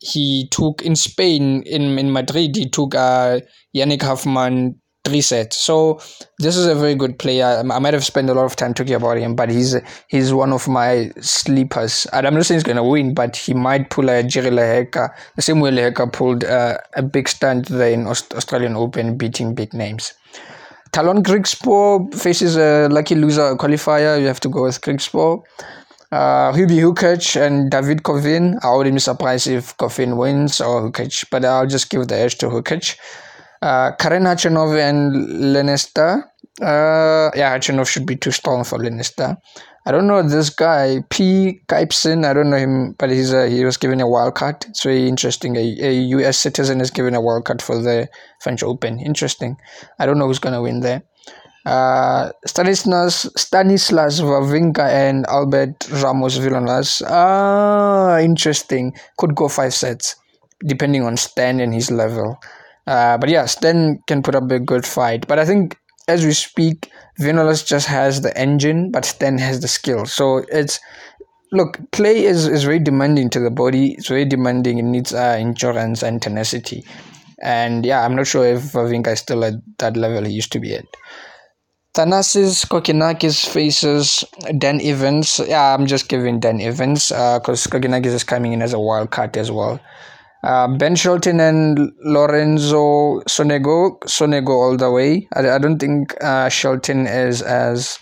he 0.00 0.48
took 0.50 0.82
in 0.82 0.96
Spain 0.96 1.62
in 1.62 1.98
in 1.98 2.12
Madrid. 2.12 2.56
He 2.56 2.68
took 2.68 2.94
uh, 2.94 3.40
Yannick 3.74 4.00
Hanfmann 4.00 4.74
three 5.06 5.20
sets. 5.20 5.56
So 5.56 6.00
this 6.40 6.56
is 6.56 6.66
a 6.66 6.74
very 6.74 6.96
good 6.96 7.18
player. 7.18 7.62
I 7.70 7.78
might 7.78 7.94
have 7.94 8.04
spent 8.04 8.28
a 8.28 8.34
lot 8.34 8.44
of 8.44 8.56
time 8.56 8.74
talking 8.74 8.94
about 8.94 9.18
him, 9.18 9.36
but 9.36 9.48
he's 9.50 9.76
he's 10.08 10.32
one 10.32 10.52
of 10.52 10.66
my 10.68 11.10
sleepers. 11.20 12.06
And 12.12 12.26
I'm 12.26 12.34
not 12.34 12.44
saying 12.44 12.56
he's 12.56 12.64
gonna 12.64 12.84
win, 12.84 13.14
but 13.14 13.36
he 13.36 13.54
might 13.54 13.90
pull 13.90 14.10
a 14.10 14.22
Jiri 14.22 14.50
Lehecka, 14.50 15.08
the 15.36 15.42
same 15.42 15.60
way 15.60 15.70
Lehecka 15.70 16.12
pulled 16.12 16.44
uh, 16.44 16.78
a 16.94 17.02
big 17.02 17.28
stand 17.28 17.66
there 17.66 17.92
in 17.92 18.06
Aust- 18.06 18.34
Australian 18.34 18.76
Open, 18.76 19.16
beating 19.16 19.54
big 19.54 19.72
names. 19.72 20.12
Tallon 20.92 21.22
Griekspoor 21.22 22.14
faces 22.14 22.56
a 22.56 22.88
lucky 22.90 23.14
loser 23.14 23.54
qualifier. 23.56 24.20
You 24.20 24.26
have 24.26 24.40
to 24.40 24.48
go 24.48 24.62
with 24.62 24.80
Griekspoor. 24.80 25.42
Uh, 26.12 26.52
Hubie 26.52 26.80
Hurkacz 26.80 27.40
and 27.40 27.70
David 27.70 28.02
Goffin. 28.02 28.58
I 28.62 28.76
wouldn't 28.76 28.94
be 28.96 29.00
surprised 29.00 29.48
if 29.48 29.76
Goffin 29.76 30.16
wins 30.16 30.60
or 30.60 30.88
Hurkacz, 30.88 31.24
but 31.30 31.44
I'll 31.44 31.66
just 31.66 31.90
give 31.90 32.06
the 32.06 32.16
edge 32.16 32.38
to 32.38 32.46
Hurkacz. 32.46 32.96
Uh, 33.60 33.92
Karen 33.96 34.24
Khachanov 34.24 34.78
and 34.78 35.12
Lanester. 35.54 36.22
Uh, 36.60 37.30
yeah, 37.34 37.56
Khachanov 37.56 37.88
should 37.88 38.06
be 38.06 38.16
too 38.16 38.30
strong 38.30 38.64
for 38.64 38.78
Lanester. 38.78 39.36
I 39.84 39.92
don't 39.92 40.08
know 40.08 40.20
this 40.20 40.50
guy 40.50 41.04
P. 41.10 41.60
Kipson. 41.68 42.24
I 42.24 42.32
don't 42.32 42.50
know 42.50 42.56
him, 42.56 42.94
but 42.98 43.10
he's 43.10 43.32
a, 43.32 43.48
he 43.48 43.64
was 43.64 43.76
given 43.76 44.00
a 44.00 44.08
wild 44.08 44.34
card. 44.34 44.64
It's 44.68 44.82
very 44.82 45.06
interesting. 45.06 45.54
A, 45.56 45.60
a 45.60 45.92
U.S. 45.92 46.38
citizen 46.38 46.80
is 46.80 46.90
given 46.90 47.14
a 47.14 47.20
wild 47.20 47.44
card 47.44 47.62
for 47.62 47.80
the 47.80 48.08
French 48.40 48.64
Open. 48.64 48.98
Interesting. 48.98 49.56
I 50.00 50.06
don't 50.06 50.18
know 50.18 50.26
who's 50.26 50.40
gonna 50.40 50.60
win 50.60 50.80
there. 50.80 51.02
Uh, 51.66 52.30
Stanislas 52.46 53.26
Stanislas 53.36 54.20
Wawrinka 54.20 54.86
and 54.86 55.26
Albert 55.26 55.90
Ramos 55.90 56.36
Villanueva. 56.36 56.86
Ah, 57.10 58.18
interesting. 58.20 58.94
Could 59.18 59.34
go 59.34 59.48
five 59.48 59.74
sets, 59.74 60.14
depending 60.64 61.02
on 61.02 61.16
Stan 61.16 61.58
and 61.58 61.74
his 61.74 61.90
level. 61.90 62.38
Uh, 62.86 63.18
but 63.18 63.28
yeah, 63.28 63.46
Stan 63.46 63.98
can 64.06 64.22
put 64.22 64.36
up 64.36 64.48
a 64.48 64.60
good 64.60 64.86
fight. 64.86 65.26
But 65.26 65.40
I 65.40 65.44
think 65.44 65.76
as 66.06 66.24
we 66.24 66.32
speak, 66.32 66.88
Vinolas 67.18 67.66
just 67.66 67.88
has 67.88 68.20
the 68.20 68.36
engine, 68.38 68.92
but 68.92 69.04
Stan 69.04 69.38
has 69.38 69.58
the 69.58 69.66
skill. 69.66 70.06
So 70.06 70.44
it's 70.48 70.78
look, 71.50 71.80
clay 71.90 72.24
is, 72.24 72.46
is 72.46 72.62
very 72.62 72.78
demanding 72.78 73.28
to 73.30 73.40
the 73.40 73.50
body. 73.50 73.94
It's 73.94 74.06
very 74.06 74.24
demanding. 74.24 74.78
It 74.78 74.84
needs 74.84 75.12
uh, 75.12 75.36
endurance 75.38 76.04
and 76.04 76.22
tenacity. 76.22 76.84
And 77.42 77.84
yeah, 77.84 78.04
I'm 78.04 78.14
not 78.14 78.26
sure 78.26 78.46
if 78.46 78.72
Wawrinka 78.72 79.08
is 79.08 79.20
still 79.20 79.44
at 79.44 79.54
that 79.78 79.96
level 79.96 80.24
he 80.24 80.32
used 80.32 80.52
to 80.52 80.60
be 80.60 80.74
at. 80.74 80.86
Thanasis 81.96 82.66
Kokkinakis 82.66 83.48
faces 83.48 84.22
Dan 84.58 84.82
Evans. 84.82 85.40
Yeah, 85.48 85.74
I'm 85.74 85.86
just 85.86 86.10
giving 86.10 86.40
Dan 86.40 86.60
Evans 86.60 87.08
because 87.08 87.66
uh, 87.66 87.70
Kokkinakis 87.70 88.12
is 88.12 88.22
coming 88.22 88.52
in 88.52 88.60
as 88.60 88.74
a 88.74 88.78
wild 88.78 89.10
card 89.10 89.34
as 89.38 89.50
well. 89.50 89.80
Uh, 90.44 90.68
ben 90.76 90.94
Shelton 90.94 91.40
and 91.40 91.90
Lorenzo 92.04 93.20
Sonego, 93.20 93.98
Sonego 94.04 94.50
all 94.50 94.76
the 94.76 94.90
way. 94.90 95.26
I, 95.34 95.48
I 95.48 95.58
don't 95.58 95.78
think 95.78 96.14
uh, 96.22 96.50
Shelton 96.50 97.06
is 97.06 97.40
as 97.40 97.98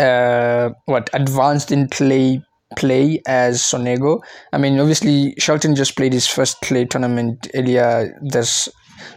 uh, 0.00 0.70
what 0.86 1.08
advanced 1.12 1.70
in 1.70 1.88
clay 1.88 2.42
play 2.76 3.22
as 3.28 3.62
Sonego. 3.62 4.20
I 4.52 4.58
mean, 4.58 4.80
obviously 4.80 5.34
Shelton 5.38 5.76
just 5.76 5.96
played 5.96 6.12
his 6.12 6.26
first 6.26 6.60
clay 6.62 6.84
tournament 6.84 7.48
earlier 7.54 8.12
this. 8.22 8.68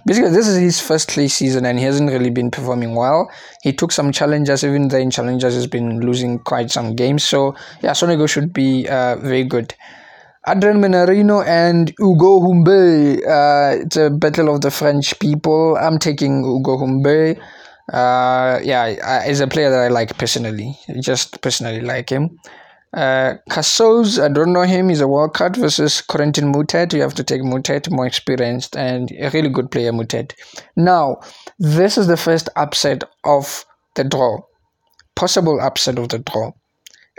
Basically, 0.06 0.32
this 0.32 0.48
is 0.48 0.58
his 0.58 0.82
first 0.82 1.10
clay 1.10 1.28
season, 1.28 1.66
and 1.66 1.80
he 1.80 1.86
hasn't 1.86 2.10
really 2.10 2.30
been 2.30 2.52
performing 2.52 2.96
well. 2.96 3.30
He 3.62 3.74
took 3.74 3.92
some 3.92 4.12
challenges, 4.12 4.64
even 4.64 4.88
though 4.88 4.98
in 4.98 5.12
challenges 5.12 5.56
he's 5.56 5.68
been 5.68 6.00
losing 6.00 6.40
quite 6.40 6.72
some 6.72 6.96
games. 6.96 7.24
So 7.24 7.56
yeah, 7.82 7.92
Sonego 7.92 8.28
should 8.30 8.54
be 8.54 8.88
uh, 8.88 9.18
very 9.18 9.44
good. 9.44 9.74
Adrian 10.46 10.82
Mannarino 10.82 11.46
and 11.46 11.94
Hugo 11.98 12.42
Humbert. 12.42 13.24
Uh, 13.26 13.82
it's 13.82 13.96
a 13.96 14.10
battle 14.10 14.54
of 14.54 14.62
the 14.62 14.72
French 14.72 15.18
people. 15.20 15.78
I'm 15.80 16.00
taking 16.00 16.44
Hugo 16.44 16.78
Humbert. 16.78 17.40
Uh, 17.92 18.60
yeah, 18.64 19.24
he's 19.26 19.40
a 19.40 19.48
player 19.48 19.70
that 19.70 19.80
I 19.80 19.88
like 19.88 20.18
personally. 20.18 20.78
Just 21.00 21.42
personally 21.42 21.82
like 21.82 22.10
him. 22.10 22.40
Uh, 22.94 23.36
I 23.50 24.30
don't 24.30 24.54
know 24.54 24.62
him. 24.62 24.90
He's 24.90 25.02
a 25.02 25.08
wild 25.08 25.34
card 25.34 25.56
versus 25.58 26.02
Corentin 26.02 26.54
Moutet. 26.54 26.94
You 26.94 27.02
have 27.02 27.16
to 27.16 27.24
take 27.24 27.42
Moutet, 27.42 27.90
more 27.90 28.06
experienced 28.06 28.78
and 28.78 29.12
a 29.20 29.32
really 29.32 29.50
good 29.50 29.72
player, 29.72 29.92
Moutet. 29.92 30.34
Now, 30.76 31.22
this 31.58 31.98
is 31.98 32.08
the 32.08 32.18
first 32.18 32.50
upset 32.56 33.04
of 33.24 33.66
the 33.96 34.04
draw. 34.04 34.42
Possible 35.16 35.60
upset 35.60 35.98
of 35.98 36.10
the 36.10 36.20
draw. 36.20 36.52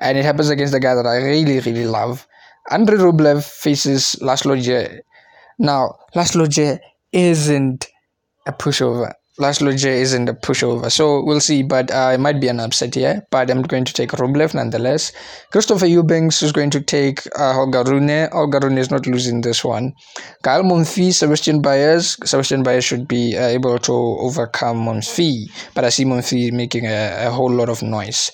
And 0.00 0.16
it 0.16 0.24
happens 0.24 0.48
against 0.48 0.72
the 0.72 0.80
guy 0.80 0.94
that 0.94 1.06
I 1.06 1.16
really, 1.16 1.58
really 1.60 1.86
love. 1.86 2.26
Andrei 2.70 2.96
Rublev 2.96 3.44
faces 3.44 4.16
Laslo 4.22 4.56
Djere. 4.56 5.00
Now, 5.58 5.96
Laslo 6.14 6.46
Djere 6.46 6.78
isn't 7.12 7.88
a 8.46 8.52
pushover. 8.52 9.12
Laslo 9.40 9.72
Djere 9.72 10.00
isn't 10.00 10.28
a 10.28 10.34
pushover, 10.34 10.90
so 10.90 11.22
we'll 11.24 11.40
see. 11.40 11.62
But 11.62 11.90
uh, 11.90 12.12
it 12.14 12.20
might 12.20 12.40
be 12.40 12.46
an 12.46 12.60
upset 12.60 12.94
here. 12.94 13.26
But 13.30 13.50
I'm 13.50 13.62
going 13.62 13.84
to 13.84 13.92
take 13.92 14.10
Rublev 14.12 14.54
nonetheless. 14.54 15.12
Christopher 15.50 15.86
Eubanks 15.86 16.42
is 16.42 16.52
going 16.52 16.70
to 16.70 16.80
take 16.80 17.26
uh, 17.36 17.52
Holger 17.52 17.82
is 18.78 18.90
not 18.90 19.06
losing 19.06 19.40
this 19.40 19.64
one. 19.64 19.92
Gael 20.44 20.62
Monfils, 20.62 21.14
Sebastian 21.14 21.60
Baez. 21.60 22.16
Sebastian 22.24 22.62
Baez 22.62 22.84
should 22.84 23.08
be 23.08 23.36
uh, 23.36 23.46
able 23.46 23.78
to 23.80 23.92
overcome 23.92 24.84
Monfils, 24.84 25.50
but 25.74 25.84
I 25.84 25.88
see 25.88 26.04
Monfils 26.04 26.52
making 26.52 26.86
a, 26.86 27.26
a 27.26 27.30
whole 27.30 27.52
lot 27.52 27.68
of 27.68 27.82
noise. 27.82 28.30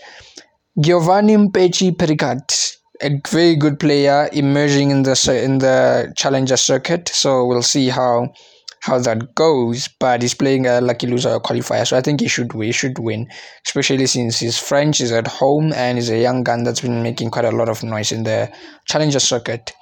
Giovanni 0.78 1.36
Mpetshi 1.36 1.96
Pericat 1.96 2.76
a 3.02 3.10
very 3.30 3.56
good 3.56 3.80
player 3.80 4.28
emerging 4.32 4.90
in 4.90 5.02
the 5.04 5.40
in 5.42 5.58
the 5.58 6.12
challenger 6.16 6.56
circuit. 6.56 7.08
So 7.08 7.46
we'll 7.46 7.62
see 7.62 7.88
how 7.88 8.32
how 8.80 8.98
that 8.98 9.34
goes. 9.34 9.88
But 9.98 10.22
he's 10.22 10.34
playing 10.34 10.66
a 10.66 10.80
lucky 10.80 11.06
loser 11.06 11.38
qualifier, 11.40 11.86
so 11.86 11.96
I 11.96 12.00
think 12.00 12.20
he 12.20 12.28
should 12.28 12.52
he 12.52 12.72
should 12.72 12.98
win, 12.98 13.28
especially 13.66 14.06
since 14.06 14.40
he's 14.40 14.58
French, 14.58 14.98
he's 14.98 15.12
at 15.12 15.26
home, 15.26 15.72
and 15.72 15.98
he's 15.98 16.10
a 16.10 16.18
young 16.18 16.42
gun 16.42 16.64
that's 16.64 16.80
been 16.80 17.02
making 17.02 17.30
quite 17.30 17.44
a 17.44 17.50
lot 17.50 17.68
of 17.68 17.82
noise 17.82 18.12
in 18.12 18.24
the 18.24 18.50
challenger 18.86 19.20
circuit. 19.20 19.72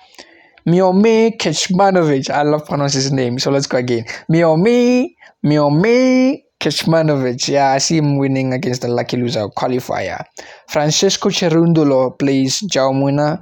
Miomir 0.67 1.39
Kecmanovic, 1.39 2.29
I 2.29 2.43
love 2.43 2.67
pronouncing 2.67 3.01
his 3.01 3.13
name, 3.13 3.39
so 3.39 3.51
let's 3.51 3.67
go 3.67 3.79
again. 3.79 4.05
Miomir 4.31 5.09
Miomir 5.45 6.43
Kecmanovic, 6.61 7.49
yeah, 7.49 7.71
I 7.71 7.79
see 7.79 7.97
him 7.97 8.19
winning 8.19 8.53
against 8.53 8.83
the 8.83 8.89
lucky 8.89 9.17
loser 9.17 9.49
qualifier. 9.49 10.25
Francisco 10.69 11.31
Cerundolo 11.31 12.19
plays 12.19 12.61
Jaume 12.63 13.39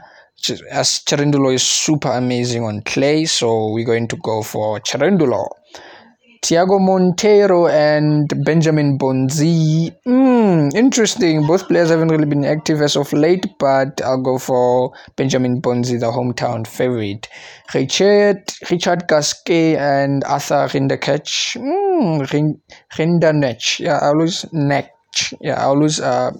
as 0.70 1.00
Cerundolo 1.06 1.54
is 1.54 1.62
super 1.62 2.10
amazing 2.10 2.64
on 2.64 2.82
clay, 2.82 3.24
so 3.24 3.72
we're 3.72 3.84
going 3.84 4.08
to 4.08 4.16
go 4.16 4.42
for 4.42 4.80
Cerundolo. 4.80 5.48
Thiago 6.42 6.78
Monteiro 6.78 7.68
and 7.68 8.30
Benjamin 8.44 8.98
Bonzi. 8.98 9.90
Hmm, 10.04 10.68
interesting. 10.76 11.44
Both 11.44 11.66
players 11.66 11.90
haven't 11.90 12.08
really 12.08 12.26
been 12.26 12.44
active 12.44 12.80
as 12.82 12.96
of 12.96 13.12
late, 13.12 13.46
but 13.58 14.00
I'll 14.02 14.22
go 14.22 14.38
for 14.38 14.92
Benjamin 15.16 15.60
Bonzi, 15.60 15.98
the 15.98 16.12
hometown 16.12 16.64
favorite. 16.64 17.28
Richard, 17.74 18.42
Richard 18.70 19.08
Gasquet 19.08 19.76
and 19.76 20.22
Arthur 20.24 20.68
Rinderknecht. 20.68 21.56
Hmm, 21.58 22.20
Rinderknecht. 22.96 23.80
Yeah, 23.80 23.98
I 23.98 24.06
always 24.08 24.46
neck. 24.52 24.92
Yeah, 25.40 25.60
I 25.60 25.64
always 25.64 25.98
uh, 25.98 26.30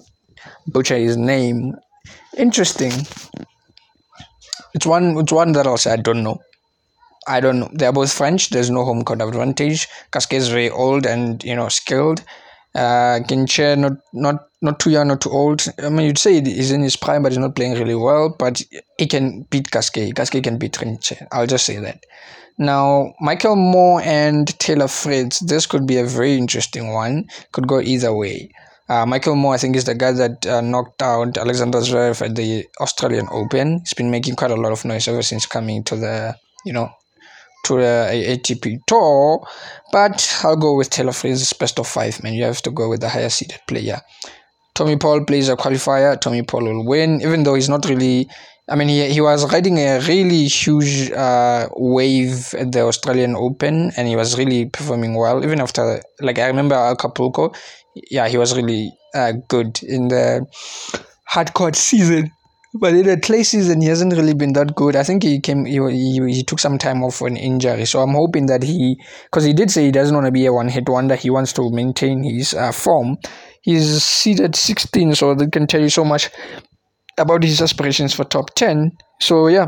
butcher 0.67 0.97
his 0.97 1.17
name. 1.17 1.75
Interesting. 2.37 2.93
It's 4.77 4.85
one. 4.85 5.17
It's 5.17 5.31
one 5.31 5.53
that 5.53 5.65
also 5.65 5.89
I 5.89 5.95
don't 5.95 6.21
know. 6.23 6.39
I 7.27 7.39
don't 7.39 7.59
know. 7.59 7.69
They're 7.73 7.91
both 7.91 8.13
French. 8.13 8.51
There's 8.51 8.69
no 8.69 8.85
home 8.85 9.03
court 9.03 9.23
advantage. 9.23 9.87
Gasquet 10.11 10.37
is 10.37 10.49
very 10.49 10.69
old 10.69 11.07
and 11.07 11.43
you 11.43 11.55
know 11.55 11.67
skilled. 11.67 12.23
Uh, 12.75 13.17
Ginche 13.27 13.75
not 13.75 13.93
not 14.13 14.49
not 14.61 14.79
too 14.79 14.91
young, 14.91 15.07
not 15.07 15.21
too 15.21 15.31
old. 15.31 15.65
I 15.83 15.89
mean, 15.89 16.05
you'd 16.05 16.19
say 16.19 16.41
he's 16.41 16.71
in 16.71 16.83
his 16.83 16.95
prime, 16.95 17.23
but 17.23 17.31
he's 17.31 17.39
not 17.39 17.55
playing 17.55 17.73
really 17.73 17.95
well. 17.95 18.35
But 18.37 18.61
he 18.99 19.07
can 19.07 19.47
beat 19.49 19.71
Gasquet. 19.71 20.11
Gasquet 20.11 20.41
can 20.41 20.59
beat 20.59 20.73
Rinche. 20.73 21.25
I'll 21.31 21.47
just 21.47 21.65
say 21.65 21.77
that. 21.77 22.03
Now, 22.59 23.15
Michael 23.19 23.55
Mmoh 23.55 24.05
and 24.05 24.47
Taylor 24.59 24.87
Fritz. 24.87 25.39
This 25.39 25.65
could 25.65 25.87
be 25.87 25.97
a 25.97 26.05
very 26.05 26.35
interesting 26.37 26.93
one. 26.93 27.25
Could 27.51 27.67
go 27.67 27.81
either 27.81 28.13
way. 28.13 28.51
Uh, 28.89 29.05
Michael 29.05 29.35
Mmoh, 29.35 29.53
I 29.53 29.57
think, 29.57 29.75
is 29.75 29.83
the 29.83 29.95
guy 29.95 30.13
that 30.13 30.45
uh, 30.45 30.61
knocked 30.61 31.01
out 31.01 31.37
Alexander 31.37 31.79
Zverev 31.79 32.21
at 32.21 32.35
the 32.35 32.65
Australian 32.79 33.27
Open. 33.31 33.79
He's 33.79 33.93
been 33.93 34.11
making 34.11 34.35
quite 34.35 34.51
a 34.51 34.55
lot 34.55 34.71
of 34.71 34.85
noise 34.85 35.07
ever 35.07 35.21
since 35.21 35.45
coming 35.45 35.83
to 35.85 35.97
the, 35.97 36.35
you 36.65 36.71
know, 36.71 36.89
to 37.65 37.75
the 37.75 38.39
ATP 38.39 38.79
tour, 38.87 39.45
but 39.91 40.39
I'll 40.43 40.55
go 40.55 40.75
with 40.77 40.89
Taylor 40.89 41.11
Fritz 41.11 41.51
best 41.51 41.79
of 41.79 41.87
five, 41.87 42.23
man. 42.23 42.33
You 42.33 42.45
have 42.45 42.61
to 42.61 42.71
go 42.71 42.87
with 42.89 43.01
the 43.01 43.09
higher 43.09 43.29
seeded 43.29 43.59
player. 43.67 43.99
Tommy 44.73 44.95
Paul 44.95 45.25
plays 45.25 45.49
a 45.49 45.57
qualifier. 45.57 46.19
Tommy 46.21 46.43
Paul 46.43 46.63
will 46.63 46.85
win, 46.85 47.21
even 47.21 47.43
though 47.43 47.55
he's 47.55 47.69
not 47.69 47.85
really. 47.89 48.29
I 48.69 48.75
mean, 48.75 48.89
he, 48.89 49.09
he 49.09 49.21
was 49.21 49.51
riding 49.51 49.77
a 49.79 49.99
really 50.01 50.45
huge 50.45 51.09
uh, 51.11 51.69
wave 51.77 52.53
at 52.53 52.71
the 52.73 52.81
Australian 52.81 53.35
Open, 53.35 53.91
and 53.95 54.07
he 54.07 54.17
was 54.17 54.37
really 54.37 54.65
performing 54.65 55.15
well. 55.15 55.43
Even 55.43 55.61
after, 55.61 56.01
like, 56.19 56.37
I 56.37 56.47
remember 56.47 56.75
Acapulco, 56.75 57.53
yeah, 58.11 58.27
he 58.27 58.37
was 58.37 58.55
really 58.57 58.91
uh, 59.15 59.33
good 59.47 59.81
in 59.83 60.09
the 60.09 60.45
hardcore 61.31 61.75
season. 61.89 62.31
But 62.73 62.93
in 62.93 63.05
the 63.07 63.17
clay 63.17 63.43
season, 63.43 63.81
he 63.81 63.87
hasn't 63.87 64.13
really 64.13 64.33
been 64.33 64.51
that 64.53 64.75
good. 64.75 64.97
I 64.97 65.03
think 65.03 65.23
he 65.23 65.39
came, 65.39 65.63
he, 65.63 65.79
he, 65.89 66.21
he 66.27 66.43
took 66.43 66.59
some 66.59 66.77
time 66.77 67.01
off 67.01 67.15
for 67.15 67.27
an 67.27 67.37
injury. 67.37 67.85
So 67.85 68.01
I'm 68.01 68.13
hoping 68.13 68.47
that 68.47 68.61
he, 68.61 69.01
because 69.23 69.45
he 69.45 69.53
did 69.53 69.71
say 69.71 69.85
he 69.85 69.91
doesn't 69.91 70.13
want 70.13 70.27
to 70.27 70.31
be 70.31 70.45
a 70.45 70.53
one 70.53 70.67
hit 70.67 70.89
wonder, 70.89 71.15
he 71.15 71.29
wants 71.29 71.53
to 71.53 71.71
maintain 71.71 72.23
his 72.23 72.53
uh, 72.53 72.73
form. 72.73 73.17
He's 73.61 74.03
seeded 74.03 74.55
16, 74.57 75.15
so 75.15 75.33
that 75.33 75.51
can 75.53 75.65
tell 75.65 75.81
you 75.81 75.89
so 75.89 76.03
much 76.03 76.29
about 77.17 77.43
his 77.43 77.61
aspirations 77.61 78.13
for 78.13 78.23
top 78.23 78.53
10. 78.55 78.91
So 79.21 79.47
yeah, 79.47 79.67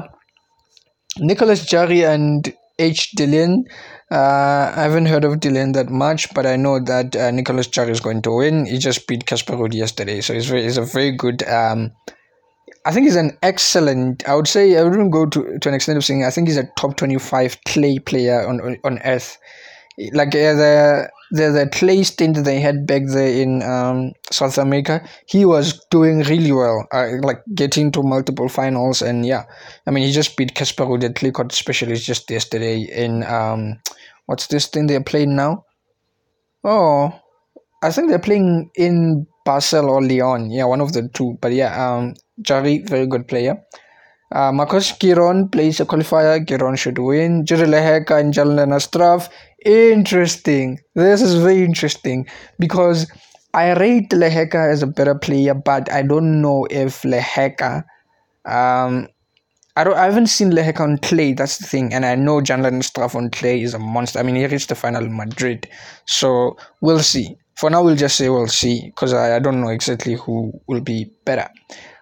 Nicolas 1.18 1.65
Jarry 1.65 2.03
and 2.03 2.53
H. 2.77 3.12
Dillon. 3.12 3.65
Uh, 4.12 4.72
I 4.75 4.82
haven't 4.84 5.06
heard 5.06 5.24
of 5.24 5.39
Dillon 5.39 5.74
that 5.74 5.89
much, 5.89 6.34
but 6.34 6.46
I 6.46 6.56
know 6.56 6.79
that 6.79 7.15
uh, 7.15 7.29
Nicolas 7.32 7.68
Jarry 7.68 7.91
is 7.91 8.00
going 8.00 8.22
to 8.24 8.36
win. 8.36 8.65
He 8.65 8.77
just 8.77 9.08
beat 9.08 9.25
Ruud 9.25 9.74
yesterday, 9.74 10.22
so 10.22 10.34
he's, 10.34 10.48
very, 10.48 10.63
he's 10.63 10.77
a 10.77 10.86
very 10.86 11.12
good 11.12 11.44
um, 11.44 11.91
I 12.86 12.91
think 12.91 13.06
he's 13.06 13.15
an 13.15 13.38
excellent. 13.44 14.27
I 14.27 14.36
would 14.36 14.48
say 14.48 14.77
I 14.77 14.84
wouldn't 14.84 15.12
go 15.12 15.25
to, 15.25 15.60
to 15.60 15.70
an 15.70 15.75
extent 15.75 15.98
of 15.98 16.06
saying 16.06 16.24
I 16.24 16.32
think 16.32 16.48
he's 16.48 16.58
a 16.58 16.70
top 16.77 16.98
twenty 16.98 17.18
five 17.18 17.58
clay 17.68 18.00
player 18.00 18.48
on 18.48 18.77
on 18.84 19.00
earth. 19.03 19.38
Like 20.13 20.29
uh, 20.29 20.53
the 20.56 21.10
the 21.32 21.51
the 21.51 21.70
clay 21.72 22.03
stint 22.03 22.44
they 22.44 22.60
had 22.60 22.88
back 22.88 23.03
there 23.08 23.41
in 23.41 23.62
um, 23.63 24.13
South 24.32 24.58
America. 24.58 25.01
He 25.27 25.46
was 25.46 25.86
doing 25.91 26.22
really 26.22 26.51
well, 26.51 26.88
uh, 26.94 27.08
like 27.22 27.41
getting 27.53 27.91
to 27.91 28.03
multiple 28.03 28.50
finals, 28.50 29.01
and 29.01 29.25
yeah, 29.25 29.44
I 29.86 29.91
mean 29.91 30.06
he 30.06 30.12
just 30.12 30.38
beat 30.38 30.56
Casper 30.56 30.86
Ruud, 30.86 31.01
the 31.01 31.13
clay 31.13 31.32
court 31.32 31.51
specialist, 31.51 32.06
just 32.06 32.29
yesterday 32.29 32.82
in 32.82 33.24
um, 33.24 33.79
what's 34.25 34.48
this 34.48 34.68
thing 34.68 34.88
they're 34.88 35.03
playing 35.03 35.36
now? 35.36 35.65
Oh, 36.63 37.12
I 37.84 37.91
think 37.91 38.10
they're 38.10 38.20
playing 38.20 38.72
in 38.75 39.27
Basel 39.46 39.89
or 39.89 40.01
Lyon. 40.01 40.51
Yeah, 40.51 40.65
one 40.65 40.82
of 40.82 40.94
the 40.94 41.10
two. 41.10 41.38
But 41.41 41.53
yeah, 41.53 41.72
um, 41.75 42.13
Jarry, 42.41 42.79
very 42.79 43.08
good 43.08 43.27
player. 43.27 43.63
Uh, 44.32 44.51
Marcos 44.51 44.91
Giron 44.94 45.51
plays 45.51 45.79
a 45.79 45.86
qualifier. 45.86 46.46
Giron 46.46 46.77
should 46.77 47.00
win. 47.00 47.46
Jiri 47.46 47.65
Lehecka 47.65 48.20
and 48.20 48.32
Jan-Lennard 48.32 48.82
Struff. 48.82 49.29
Interesting. 49.66 50.80
This 50.96 51.22
is 51.22 51.36
very 51.36 51.63
interesting 51.63 52.28
because 52.60 53.12
I 53.54 53.74
rate 53.74 54.10
Lehecka 54.12 54.72
as 54.72 54.84
a 54.84 54.88
better 54.88 55.16
player, 55.16 55.54
but 55.54 55.92
I 55.92 56.01
don't 56.01 56.42
know 56.42 56.66
if 56.70 57.01
Lehecka. 57.01 57.84
Um, 58.46 59.08
I 59.75 59.84
don't. 59.84 59.98
I 59.98 60.06
haven't 60.06 60.28
seen 60.28 60.51
Lehecka 60.51 60.80
on 60.80 60.98
clay. 61.00 61.34
That's 61.34 61.58
the 61.58 61.68
thing, 61.68 61.94
and 61.94 62.06
I 62.06 62.16
know 62.16 62.42
Jan 62.42 62.62
Nastraf 62.62 63.16
on 63.16 63.30
clay 63.32 63.62
is 63.62 63.74
a 63.74 63.80
monster. 63.80 64.20
I 64.20 64.24
mean, 64.24 64.36
he 64.36 64.46
reached 64.46 64.70
the 64.70 64.75
final 64.75 65.04
in 65.04 65.16
Madrid, 65.16 65.68
so 66.06 66.58
we'll 66.82 67.00
see. 67.00 67.36
For 67.58 67.70
now, 67.70 67.84
we'll 67.84 67.96
just 67.96 68.16
say 68.16 68.30
we'll 68.30 68.48
see 68.48 68.86
because 68.86 69.13
I, 69.13 69.36
I 69.36 69.39
don't 69.39 69.60
know 69.62 69.70
exactly 69.70 70.13
who 70.16 70.54
will 70.68 70.82
be 70.82 71.12
better. 71.25 71.50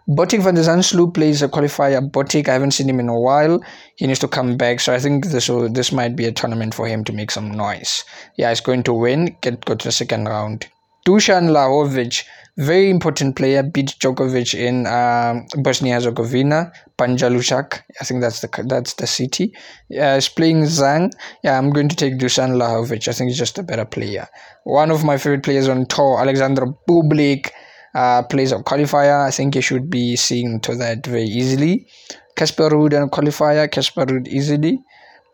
Botic 0.09 0.41
van 0.41 0.55
der 0.55 0.63
Zandschulp 0.63 1.15
plays 1.15 1.41
a 1.41 1.49
qualifier. 1.49 1.99
Botic, 2.01 2.47
I 2.47 2.53
haven't 2.53 2.71
seen 2.71 2.87
him 2.87 3.01
in 3.01 3.09
a 3.09 3.19
while. 3.19 3.59
He 3.97 4.07
needs 4.07 4.19
to 4.19 4.27
come 4.29 4.55
back, 4.55 4.79
so 4.79 4.93
I 4.93 4.99
think 4.99 5.25
this 5.25 5.49
will 5.49 5.67
this 5.69 5.91
might 5.91 6.15
be 6.15 6.25
a 6.25 6.31
tournament 6.31 6.73
for 6.73 6.87
him 6.87 7.03
to 7.03 7.11
make 7.11 7.29
some 7.29 7.51
noise. 7.51 8.05
Yeah, 8.37 8.47
he's 8.47 8.61
going 8.61 8.83
to 8.83 8.93
win, 8.93 9.35
get 9.41 9.65
go 9.65 9.75
to 9.75 9.87
the 9.87 9.91
second 9.91 10.29
round. 10.29 10.67
Dusan 11.05 11.49
Lajovic, 11.49 12.23
very 12.57 12.89
important 12.89 13.35
player, 13.35 13.63
beat 13.63 13.95
Djokovic 13.99 14.53
in 14.53 14.87
um, 14.87 15.45
Bosnia 15.61 15.95
Herzegovina. 15.95 16.71
Banja 16.97 17.81
I 17.99 18.03
think 18.05 18.21
that's 18.21 18.39
the 18.39 18.65
that's 18.65 18.93
the 18.93 19.07
city. 19.07 19.53
Yeah, 19.89 20.15
he's 20.15 20.29
playing 20.29 20.63
Zhang. 20.63 21.11
Yeah, 21.43 21.57
I'm 21.57 21.71
going 21.71 21.89
to 21.89 21.95
take 21.97 22.17
Dusan 22.17 22.55
Lajovic. 22.55 23.09
I 23.09 23.11
think 23.11 23.29
he's 23.29 23.37
just 23.37 23.57
a 23.57 23.63
better 23.63 23.85
player. 23.85 24.27
One 24.63 24.89
of 24.89 25.03
my 25.03 25.17
favorite 25.17 25.43
players 25.43 25.67
on 25.67 25.85
tour, 25.85 26.21
Alexander 26.21 26.65
Bublik 26.89 27.51
uh, 27.93 28.23
plays 28.23 28.51
a 28.51 28.57
qualifier. 28.57 29.27
I 29.27 29.31
think 29.31 29.55
he 29.55 29.61
should 29.61 29.89
be 29.89 30.15
seeing 30.15 30.59
to 30.61 30.75
that 30.75 31.05
very 31.05 31.23
easily. 31.23 31.87
Casper 32.35 32.69
Ruud 32.69 32.93
and 32.93 33.11
qualifier, 33.11 33.71
Casper 33.71 34.05
Ruud 34.05 34.27
easily. 34.27 34.79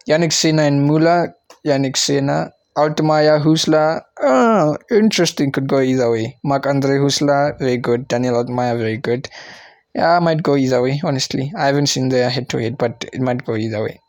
Jannik 0.07 0.33
Sinner 0.33 0.63
and 0.63 0.86
Muller, 0.86 1.36
Jannik 1.65 1.98
Sinner. 1.98 2.51
Altmaier, 2.75 3.39
Huesler, 3.39 4.01
oh, 4.24 4.75
interesting, 4.89 5.51
could 5.51 5.67
go 5.67 5.79
either 5.79 6.10
way. 6.10 6.39
Mark 6.43 6.65
Andre 6.65 6.98
Huesler, 6.98 7.57
very 7.60 7.77
good. 7.77 8.07
Daniel 8.07 8.43
Altmaier, 8.43 8.75
very 8.79 8.98
good. 8.98 9.29
Yeah, 9.93 10.17
might 10.19 10.41
go 10.41 10.55
either 10.55 10.81
way, 10.81 11.00
honestly. 11.03 11.53
I 11.55 11.67
haven't 11.67 11.86
seen 11.88 12.10
their 12.10 12.31
head 12.31 12.50
to 12.50 12.57
head, 12.57 12.79
but 12.79 13.05
it 13.13 13.22
might 13.22 13.45
go 13.45 13.55
either 13.55 13.83
way. 13.83 14.01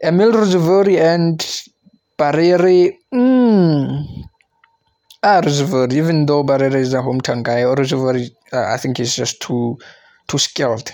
Emil 0.00 0.30
Ruusuvuori 0.30 1.00
and 1.00 1.40
Barrere, 2.16 2.96
mm, 3.12 4.23
Ah, 5.26 5.40
Ruusuvuori, 5.40 5.94
even 5.94 6.26
though 6.26 6.44
Barrera 6.44 6.74
is 6.74 6.92
a 6.92 6.98
hometown 6.98 7.42
guy, 7.42 7.62
Ruusuvuori, 7.62 8.28
uh, 8.52 8.66
I 8.74 8.76
think 8.76 8.98
he's 8.98 9.16
just 9.16 9.40
too 9.40 9.78
too 10.28 10.36
skilled. 10.36 10.90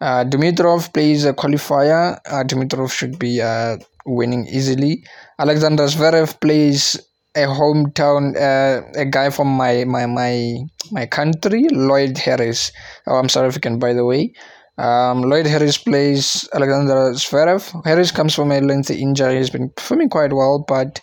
Uh, 0.00 0.22
Dimitrov 0.24 0.92
plays 0.92 1.24
a 1.24 1.32
qualifier. 1.32 2.16
Uh, 2.30 2.44
Dimitrov 2.44 2.92
should 2.92 3.18
be 3.18 3.40
uh, 3.40 3.76
winning 4.04 4.46
easily. 4.46 5.02
Alexander 5.40 5.82
Zverev 5.88 6.40
plays 6.40 6.94
a 7.34 7.40
hometown, 7.40 8.36
uh, 8.36 8.82
a 8.94 9.04
guy 9.04 9.30
from 9.30 9.48
my 9.48 9.82
my 9.82 10.06
my 10.06 10.58
my 10.92 11.06
country, 11.06 11.66
Lloyd 11.72 12.18
Harris. 12.18 12.70
Oh, 13.08 13.16
I'm 13.16 13.28
South 13.28 13.46
African, 13.46 13.80
by 13.80 13.94
the 13.94 14.04
way. 14.04 14.32
Um, 14.78 15.22
Lloyd 15.22 15.46
Harris 15.46 15.76
plays 15.76 16.48
Alexander 16.54 17.14
Zverev. 17.14 17.84
Harris 17.84 18.12
comes 18.12 18.32
from 18.32 18.52
a 18.52 18.60
lengthy 18.60 19.02
injury. 19.02 19.38
He's 19.38 19.50
been 19.50 19.70
performing 19.70 20.08
quite 20.08 20.32
well, 20.32 20.64
but 20.68 21.00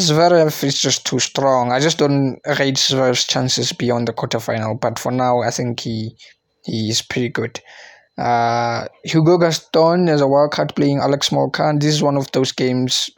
Zverev 0.00 0.64
is 0.64 0.80
just 0.80 1.06
too 1.06 1.20
strong. 1.20 1.70
I 1.70 1.78
just 1.78 1.98
don't 1.98 2.40
rate 2.58 2.76
Zverev's 2.76 3.26
chances 3.26 3.72
beyond 3.72 4.08
the 4.08 4.12
quarterfinal. 4.12 4.80
But 4.80 4.98
for 4.98 5.12
now, 5.12 5.42
I 5.42 5.50
think 5.50 5.80
he 5.80 6.16
he 6.64 6.88
is 6.90 7.02
pretty 7.02 7.28
good. 7.28 7.60
Uh, 8.18 8.86
Hugo 9.04 9.38
Gaston 9.38 10.08
is 10.08 10.20
a 10.20 10.24
wildcard 10.24 10.74
playing 10.74 10.98
Alex 10.98 11.30
Molcan. 11.30 11.80
This 11.80 11.94
is 11.94 12.02
one 12.02 12.16
of 12.16 12.30
those 12.32 12.52
games, 12.52 13.10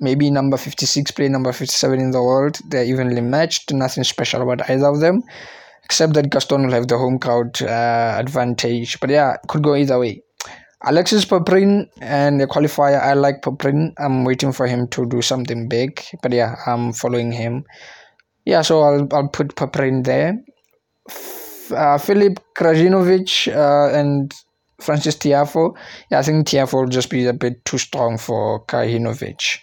maybe 0.00 0.30
number 0.30 0.56
56 0.56 1.10
play 1.12 1.28
number 1.28 1.52
57 1.52 2.00
in 2.00 2.10
the 2.10 2.22
world. 2.22 2.58
They're 2.68 2.84
evenly 2.84 3.20
matched. 3.20 3.72
Nothing 3.72 4.04
special 4.04 4.42
about 4.42 4.68
either 4.70 4.86
of 4.86 5.00
them, 5.00 5.22
except 5.84 6.14
that 6.14 6.30
Gaston 6.30 6.66
will 6.66 6.72
have 6.72 6.88
the 6.88 6.98
home 6.98 7.18
crowd 7.18 7.60
uh, 7.62 8.16
advantage. 8.18 8.98
But 9.00 9.10
yeah, 9.10 9.36
could 9.48 9.62
go 9.62 9.74
either 9.74 9.98
way. 9.98 10.22
Alexei 10.84 11.18
Popyrin 11.18 11.88
and 12.00 12.40
the 12.40 12.46
qualifier. 12.46 13.00
I 13.00 13.14
like 13.14 13.42
Popyrin. 13.42 13.92
I'm 13.98 14.24
waiting 14.24 14.52
for 14.52 14.66
him 14.66 14.86
to 14.88 15.06
do 15.06 15.22
something 15.22 15.68
big. 15.68 16.00
But 16.22 16.32
yeah, 16.32 16.54
I'm 16.66 16.92
following 16.92 17.32
him. 17.32 17.64
Yeah, 18.44 18.62
so 18.62 18.82
I'll 18.82 19.08
I'll 19.12 19.28
put 19.28 19.56
Popyrin 19.56 20.04
there. 20.04 20.38
Uh, 21.70 21.98
Filip 21.98 22.40
Krajinovic 22.56 23.54
uh, 23.54 23.94
and 23.94 24.32
Frances 24.80 25.16
Tiafoe. 25.16 25.76
Yeah, 26.10 26.20
I 26.20 26.22
think 26.22 26.46
Tiafoe 26.46 26.82
will 26.82 26.86
just 26.86 27.10
be 27.10 27.26
a 27.26 27.32
bit 27.32 27.64
too 27.64 27.78
strong 27.78 28.16
for 28.16 28.64
Krajinovic. 28.66 29.58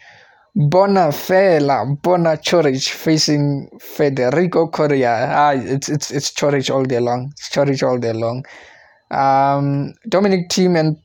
Bonafela, 0.58 1.98
Borna 2.02 2.38
Coric 2.38 2.90
facing 2.90 3.70
Federico 3.80 4.68
Coria. 4.68 5.28
Ah, 5.30 5.52
it's 5.52 5.90
it's 5.90 6.12
it's 6.12 6.32
Coric 6.32 6.74
all 6.74 6.84
day 6.84 7.00
long. 7.00 7.32
It's 7.32 7.50
Coric 7.50 7.84
all 7.84 7.98
day 7.98 8.14
long. 8.14 8.46
Um, 9.12 9.94
Dominic 10.08 10.50
Thiem 10.50 10.80
and 10.80 10.98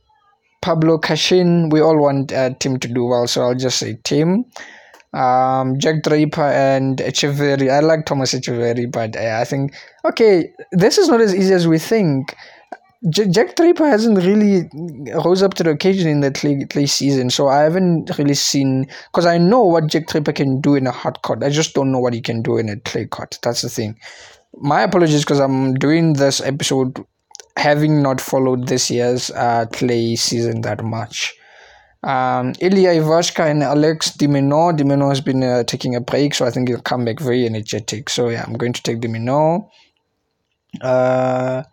Pablo 0.62 0.98
Cachin, 0.98 1.70
we 1.70 1.80
all 1.80 1.98
want 1.98 2.32
uh, 2.32 2.50
Thiem 2.50 2.80
to 2.80 2.88
do 2.88 3.04
well, 3.06 3.26
so 3.26 3.42
I'll 3.42 3.54
just 3.54 3.78
say 3.78 3.94
Thiem. 4.04 4.44
Um, 5.12 5.78
Jack 5.78 6.02
Draper 6.02 6.42
and 6.42 6.98
Etcheverry. 6.98 7.70
I 7.70 7.80
like 7.80 8.06
Thomas 8.06 8.32
Etcheverry, 8.32 8.90
but 8.90 9.16
uh, 9.16 9.38
I 9.40 9.44
think 9.44 9.74
okay, 10.04 10.52
this 10.72 10.98
is 10.98 11.08
not 11.08 11.20
as 11.20 11.34
easy 11.34 11.52
as 11.52 11.66
we 11.66 11.78
think. 11.78 12.36
J- 13.08 13.28
Jack 13.28 13.56
Draper 13.56 13.88
hasn't 13.88 14.18
really 14.18 14.68
rose 15.24 15.42
up 15.42 15.54
to 15.54 15.62
the 15.62 15.70
occasion 15.70 16.06
in 16.06 16.20
the 16.20 16.30
clay, 16.30 16.64
clay 16.68 16.86
season, 16.86 17.30
so 17.30 17.48
I 17.48 17.62
haven't 17.62 18.16
really 18.18 18.34
seen 18.34 18.86
because 19.10 19.26
I 19.26 19.38
know 19.38 19.64
what 19.64 19.86
Jack 19.86 20.06
Draper 20.08 20.32
can 20.32 20.60
do 20.60 20.74
in 20.74 20.86
a 20.86 20.92
hard 20.92 21.22
court. 21.22 21.42
I 21.42 21.48
just 21.48 21.74
don't 21.74 21.90
know 21.90 21.98
what 21.98 22.12
he 22.12 22.20
can 22.20 22.42
do 22.42 22.58
in 22.58 22.68
a 22.68 22.76
clay 22.76 23.06
court. 23.06 23.38
That's 23.42 23.62
the 23.62 23.70
thing. 23.70 23.98
My 24.58 24.82
apologies 24.82 25.24
because 25.24 25.40
I'm 25.40 25.74
doing 25.74 26.12
this 26.12 26.40
episode 26.40 27.04
having 27.56 28.02
not 28.02 28.20
followed 28.20 28.66
this 28.66 28.90
year's 28.90 29.30
uh, 29.30 29.66
clay 29.72 30.16
season 30.16 30.62
that 30.62 30.82
much. 30.82 31.34
Um, 32.02 32.54
Ilya 32.60 33.02
Ivashka 33.02 33.50
and 33.50 33.62
Alex 33.62 34.12
de 34.12 34.26
Minaur. 34.26 34.74
de 34.74 34.84
Minaur 34.84 35.10
has 35.10 35.20
been 35.20 35.42
uh, 35.42 35.64
taking 35.64 35.94
a 35.94 36.00
break, 36.00 36.34
so 36.34 36.46
I 36.46 36.50
think 36.50 36.68
he'll 36.68 36.80
come 36.80 37.04
back 37.04 37.20
very 37.20 37.44
energetic. 37.44 38.08
So 38.08 38.28
yeah, 38.30 38.44
I'm 38.46 38.54
going 38.54 38.72
to 38.72 38.82
take 38.82 39.00
de 39.00 39.08
Minaur. 39.08 39.68
Uh, 40.80 41.64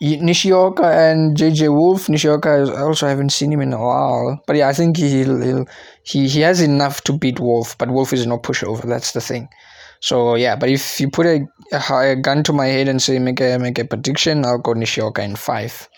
Nishioka 0.00 0.84
and 0.84 1.36
JJ 1.36 1.72
Wolf. 1.74 2.08
Nishioka, 2.08 2.48
I 2.48 2.82
also 2.82 3.08
haven't 3.08 3.30
seen 3.30 3.52
him 3.52 3.60
in 3.60 3.72
a 3.72 3.78
while, 3.78 4.42
but 4.46 4.56
yeah, 4.56 4.68
I 4.68 4.74
think 4.74 4.96
he'll, 4.96 5.40
he'll 5.40 5.66
he 6.02 6.28
he 6.28 6.40
has 6.40 6.60
enough 6.60 7.02
to 7.04 7.12
beat 7.14 7.40
Wolf, 7.40 7.76
but 7.78 7.90
Wolf 7.90 8.12
is 8.12 8.26
no 8.26 8.38
pushover. 8.38 8.82
That's 8.82 9.12
the 9.12 9.20
thing. 9.20 9.48
So 10.00 10.34
yeah, 10.34 10.56
but 10.56 10.68
if 10.68 11.00
you 11.00 11.10
put 11.10 11.26
a, 11.26 11.40
a, 11.72 12.16
gun 12.16 12.42
to 12.44 12.52
my 12.52 12.66
head 12.66 12.88
and 12.88 13.00
say 13.00 13.18
make 13.18 13.40
a 13.40 13.58
make 13.58 13.78
a 13.78 13.84
prediction, 13.84 14.44
I'll 14.44 14.58
go 14.58 14.72
Nishioka 14.72 15.22
in 15.22 15.36
five. 15.36 15.88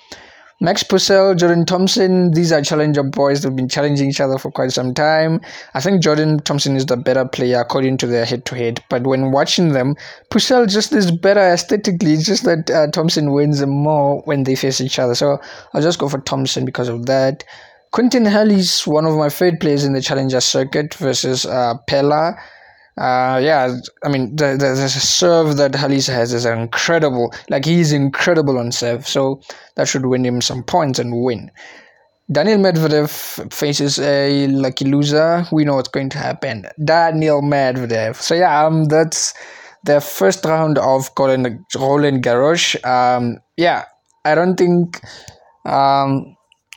Max 0.59 0.83
Purcell, 0.83 1.35
Jordan 1.35 1.67
Thompson, 1.67 2.31
these 2.31 2.51
are 2.51 2.63
challenger 2.63 3.03
boys. 3.03 3.43
They've 3.43 3.55
been 3.55 3.69
challenging 3.69 4.09
each 4.09 4.23
other 4.23 4.39
for 4.39 4.51
quite 4.51 4.73
some 4.73 4.95
time. 4.95 5.43
I 5.75 5.83
think 5.83 6.03
Jordan 6.03 6.39
Thompson 6.39 6.77
is 6.77 6.87
the 6.87 6.97
better 6.97 7.27
player 7.27 7.61
according 7.61 7.99
to 7.99 8.07
their 8.07 8.25
head 8.25 8.47
to 8.47 8.55
head. 8.55 8.83
But 8.89 9.07
when 9.07 9.33
watching 9.33 9.75
them, 9.75 9.97
Purcell 10.31 10.65
just 10.65 10.95
is 10.95 11.11
better 11.11 11.41
aesthetically. 11.41 12.15
It's 12.15 12.25
just 12.25 12.45
that 12.45 12.71
uh, 12.71 12.87
Thompson 12.91 13.33
wins 13.33 13.65
more 13.67 14.23
when 14.25 14.45
they 14.45 14.57
face 14.57 14.81
each 14.81 14.99
other. 14.99 15.15
So 15.15 15.37
I'll 15.75 15.83
just 15.83 15.99
go 15.99 16.09
for 16.09 16.21
Thompson 16.21 16.65
because 16.65 16.89
of 16.89 17.05
that. 17.05 17.45
Quentin 17.93 18.25
Halys 18.25 18.87
one 18.87 19.05
of 19.05 19.15
my 19.15 19.29
favorite 19.29 19.61
players 19.61 19.85
in 19.85 19.93
the 19.93 20.01
challenger 20.01 20.41
circuit 20.41 20.95
versus 20.95 21.45
uh, 21.45 21.75
Pella. 21.87 22.35
Uh, 22.99 23.39
yeah, 23.43 23.77
I 24.05 24.09
mean, 24.09 24.35
the, 24.35 24.53
the, 24.53 24.75
the 24.75 24.89
serve 24.89 25.59
that 25.59 25.73
Halisa 25.73 26.15
has 26.15 26.33
is 26.33 26.47
incredible. 26.47 27.33
Like, 27.51 27.67
he's 27.67 27.93
incredible 27.93 28.59
on 28.59 28.73
serve, 28.73 29.07
so 29.07 29.43
that 29.75 29.87
should 29.87 30.07
win 30.07 30.25
him 30.25 30.41
some 30.41 30.63
points 30.63 30.99
and 30.99 31.23
win. 31.23 31.51
Daniil 32.33 32.59
Medvedev 32.59 33.53
faces 33.53 33.99
a 34.01 34.49
lucky 34.49 34.87
loser. 34.87 35.45
We 35.53 35.65
know 35.65 35.75
what's 35.75 35.89
going 35.89 36.09
to 36.11 36.19
happen. 36.19 36.67
Daniil 36.83 37.43
Medvedev. 37.43 38.17
So, 38.17 38.35
yeah, 38.35 38.65
um, 38.65 38.85
that's 38.87 39.35
the 39.85 40.01
first 40.01 40.45
round 40.45 40.79
of 40.79 41.11
Roland, 41.19 41.65
Roland 41.77 42.25
Garros. 42.25 42.83
Um, 42.85 43.39
yeah, 43.57 43.85
I 44.25 44.35
don't 44.35 44.57
think. 44.57 45.01
Um, 45.67 46.37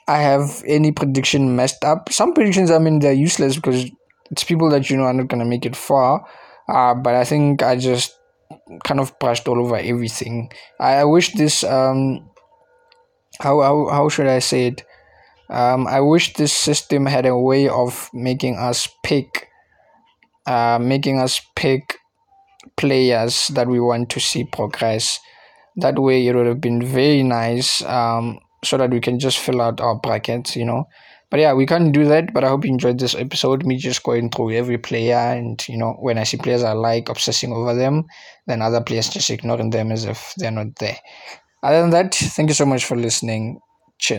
I 0.10 0.18
have 0.18 0.64
any 0.66 0.92
prediction 0.92 1.56
messed 1.56 1.84
up. 1.84 2.12
Some 2.12 2.34
predictions, 2.34 2.72
I 2.72 2.80
mean, 2.80 2.98
they're 2.98 3.14
useless 3.14 3.56
because 3.56 3.86
it's 4.32 4.44
people 4.44 4.70
that 4.70 4.90
you 4.90 4.98
know 4.98 5.04
are 5.04 5.14
not 5.14 5.28
gonna 5.28 5.46
make 5.46 5.66
it 5.66 5.76
far. 5.76 6.26
Uh, 6.68 6.94
but 6.94 7.16
I 7.16 7.24
think 7.24 7.64
I 7.64 7.76
just 7.76 8.16
kind 8.84 9.00
of 9.00 9.18
brushed 9.20 9.48
all 9.48 9.60
over 9.60 9.78
everything. 9.78 10.52
I, 10.80 10.96
I 10.96 11.04
wish 11.04 11.34
this 11.34 11.64
um 11.64 12.30
how, 13.40 13.62
how 13.62 13.88
how 13.90 14.10
should 14.10 14.28
I 14.28 14.40
say 14.40 14.68
it? 14.68 14.84
Um, 15.50 15.88
I 15.88 16.00
wish 16.02 16.34
this 16.34 16.54
system 16.54 17.06
had 17.06 17.26
a 17.26 17.38
way 17.38 17.68
of 17.68 18.10
making 18.14 18.58
us 18.58 18.88
pick, 19.04 19.48
uh, 20.46 20.78
making 20.80 21.20
us 21.20 21.42
pick 21.56 21.98
players 22.78 23.48
that 23.56 23.68
we 23.68 23.80
want 23.80 24.10
to 24.12 24.20
see 24.20 24.44
progress. 24.44 25.20
That 25.78 25.98
way, 25.98 26.28
it 26.28 26.36
would 26.36 26.46
have 26.46 26.62
been 26.62 26.84
very 26.84 27.24
nice. 27.24 27.82
Um, 27.84 28.40
so 28.64 28.78
that 28.78 28.92
we 28.92 29.00
can 29.00 29.20
just 29.20 29.40
fill 29.40 29.62
out 29.62 29.80
our 29.80 29.96
brackets, 29.96 30.56
you 30.56 30.66
know. 30.66 30.86
But 31.30 31.40
yeah, 31.40 31.54
we 31.54 31.66
can't 31.66 31.92
do 31.94 32.06
that. 32.06 32.34
But 32.34 32.44
I 32.44 32.50
hope 32.50 32.66
you 32.66 32.72
enjoyed 32.72 33.00
this 33.00 33.16
episode. 33.16 33.66
Me 33.66 33.78
just 33.78 34.04
going 34.04 34.30
through 34.30 34.52
every 34.52 34.78
player, 34.78 35.18
and 35.18 35.64
you 35.68 35.78
know, 35.78 35.96
when 36.00 36.18
I 36.18 36.24
see 36.24 36.38
players 36.38 36.64
I 36.64 36.74
like, 36.74 37.10
obsessing 37.10 37.54
over 37.54 37.76
them, 37.76 38.06
then 38.48 38.62
other 38.62 38.82
players 38.82 39.10
just 39.10 39.30
ignoring 39.30 39.70
them 39.70 39.92
as 39.92 40.06
if 40.06 40.34
they're 40.38 40.52
not 40.52 40.76
there. 40.80 40.98
Other 41.62 41.82
than 41.82 41.92
that, 41.92 42.16
thank 42.16 42.50
you 42.50 42.56
so 42.56 42.66
much 42.66 42.86
for 42.86 42.96
listening. 42.96 43.60
Cheers. 44.00 44.18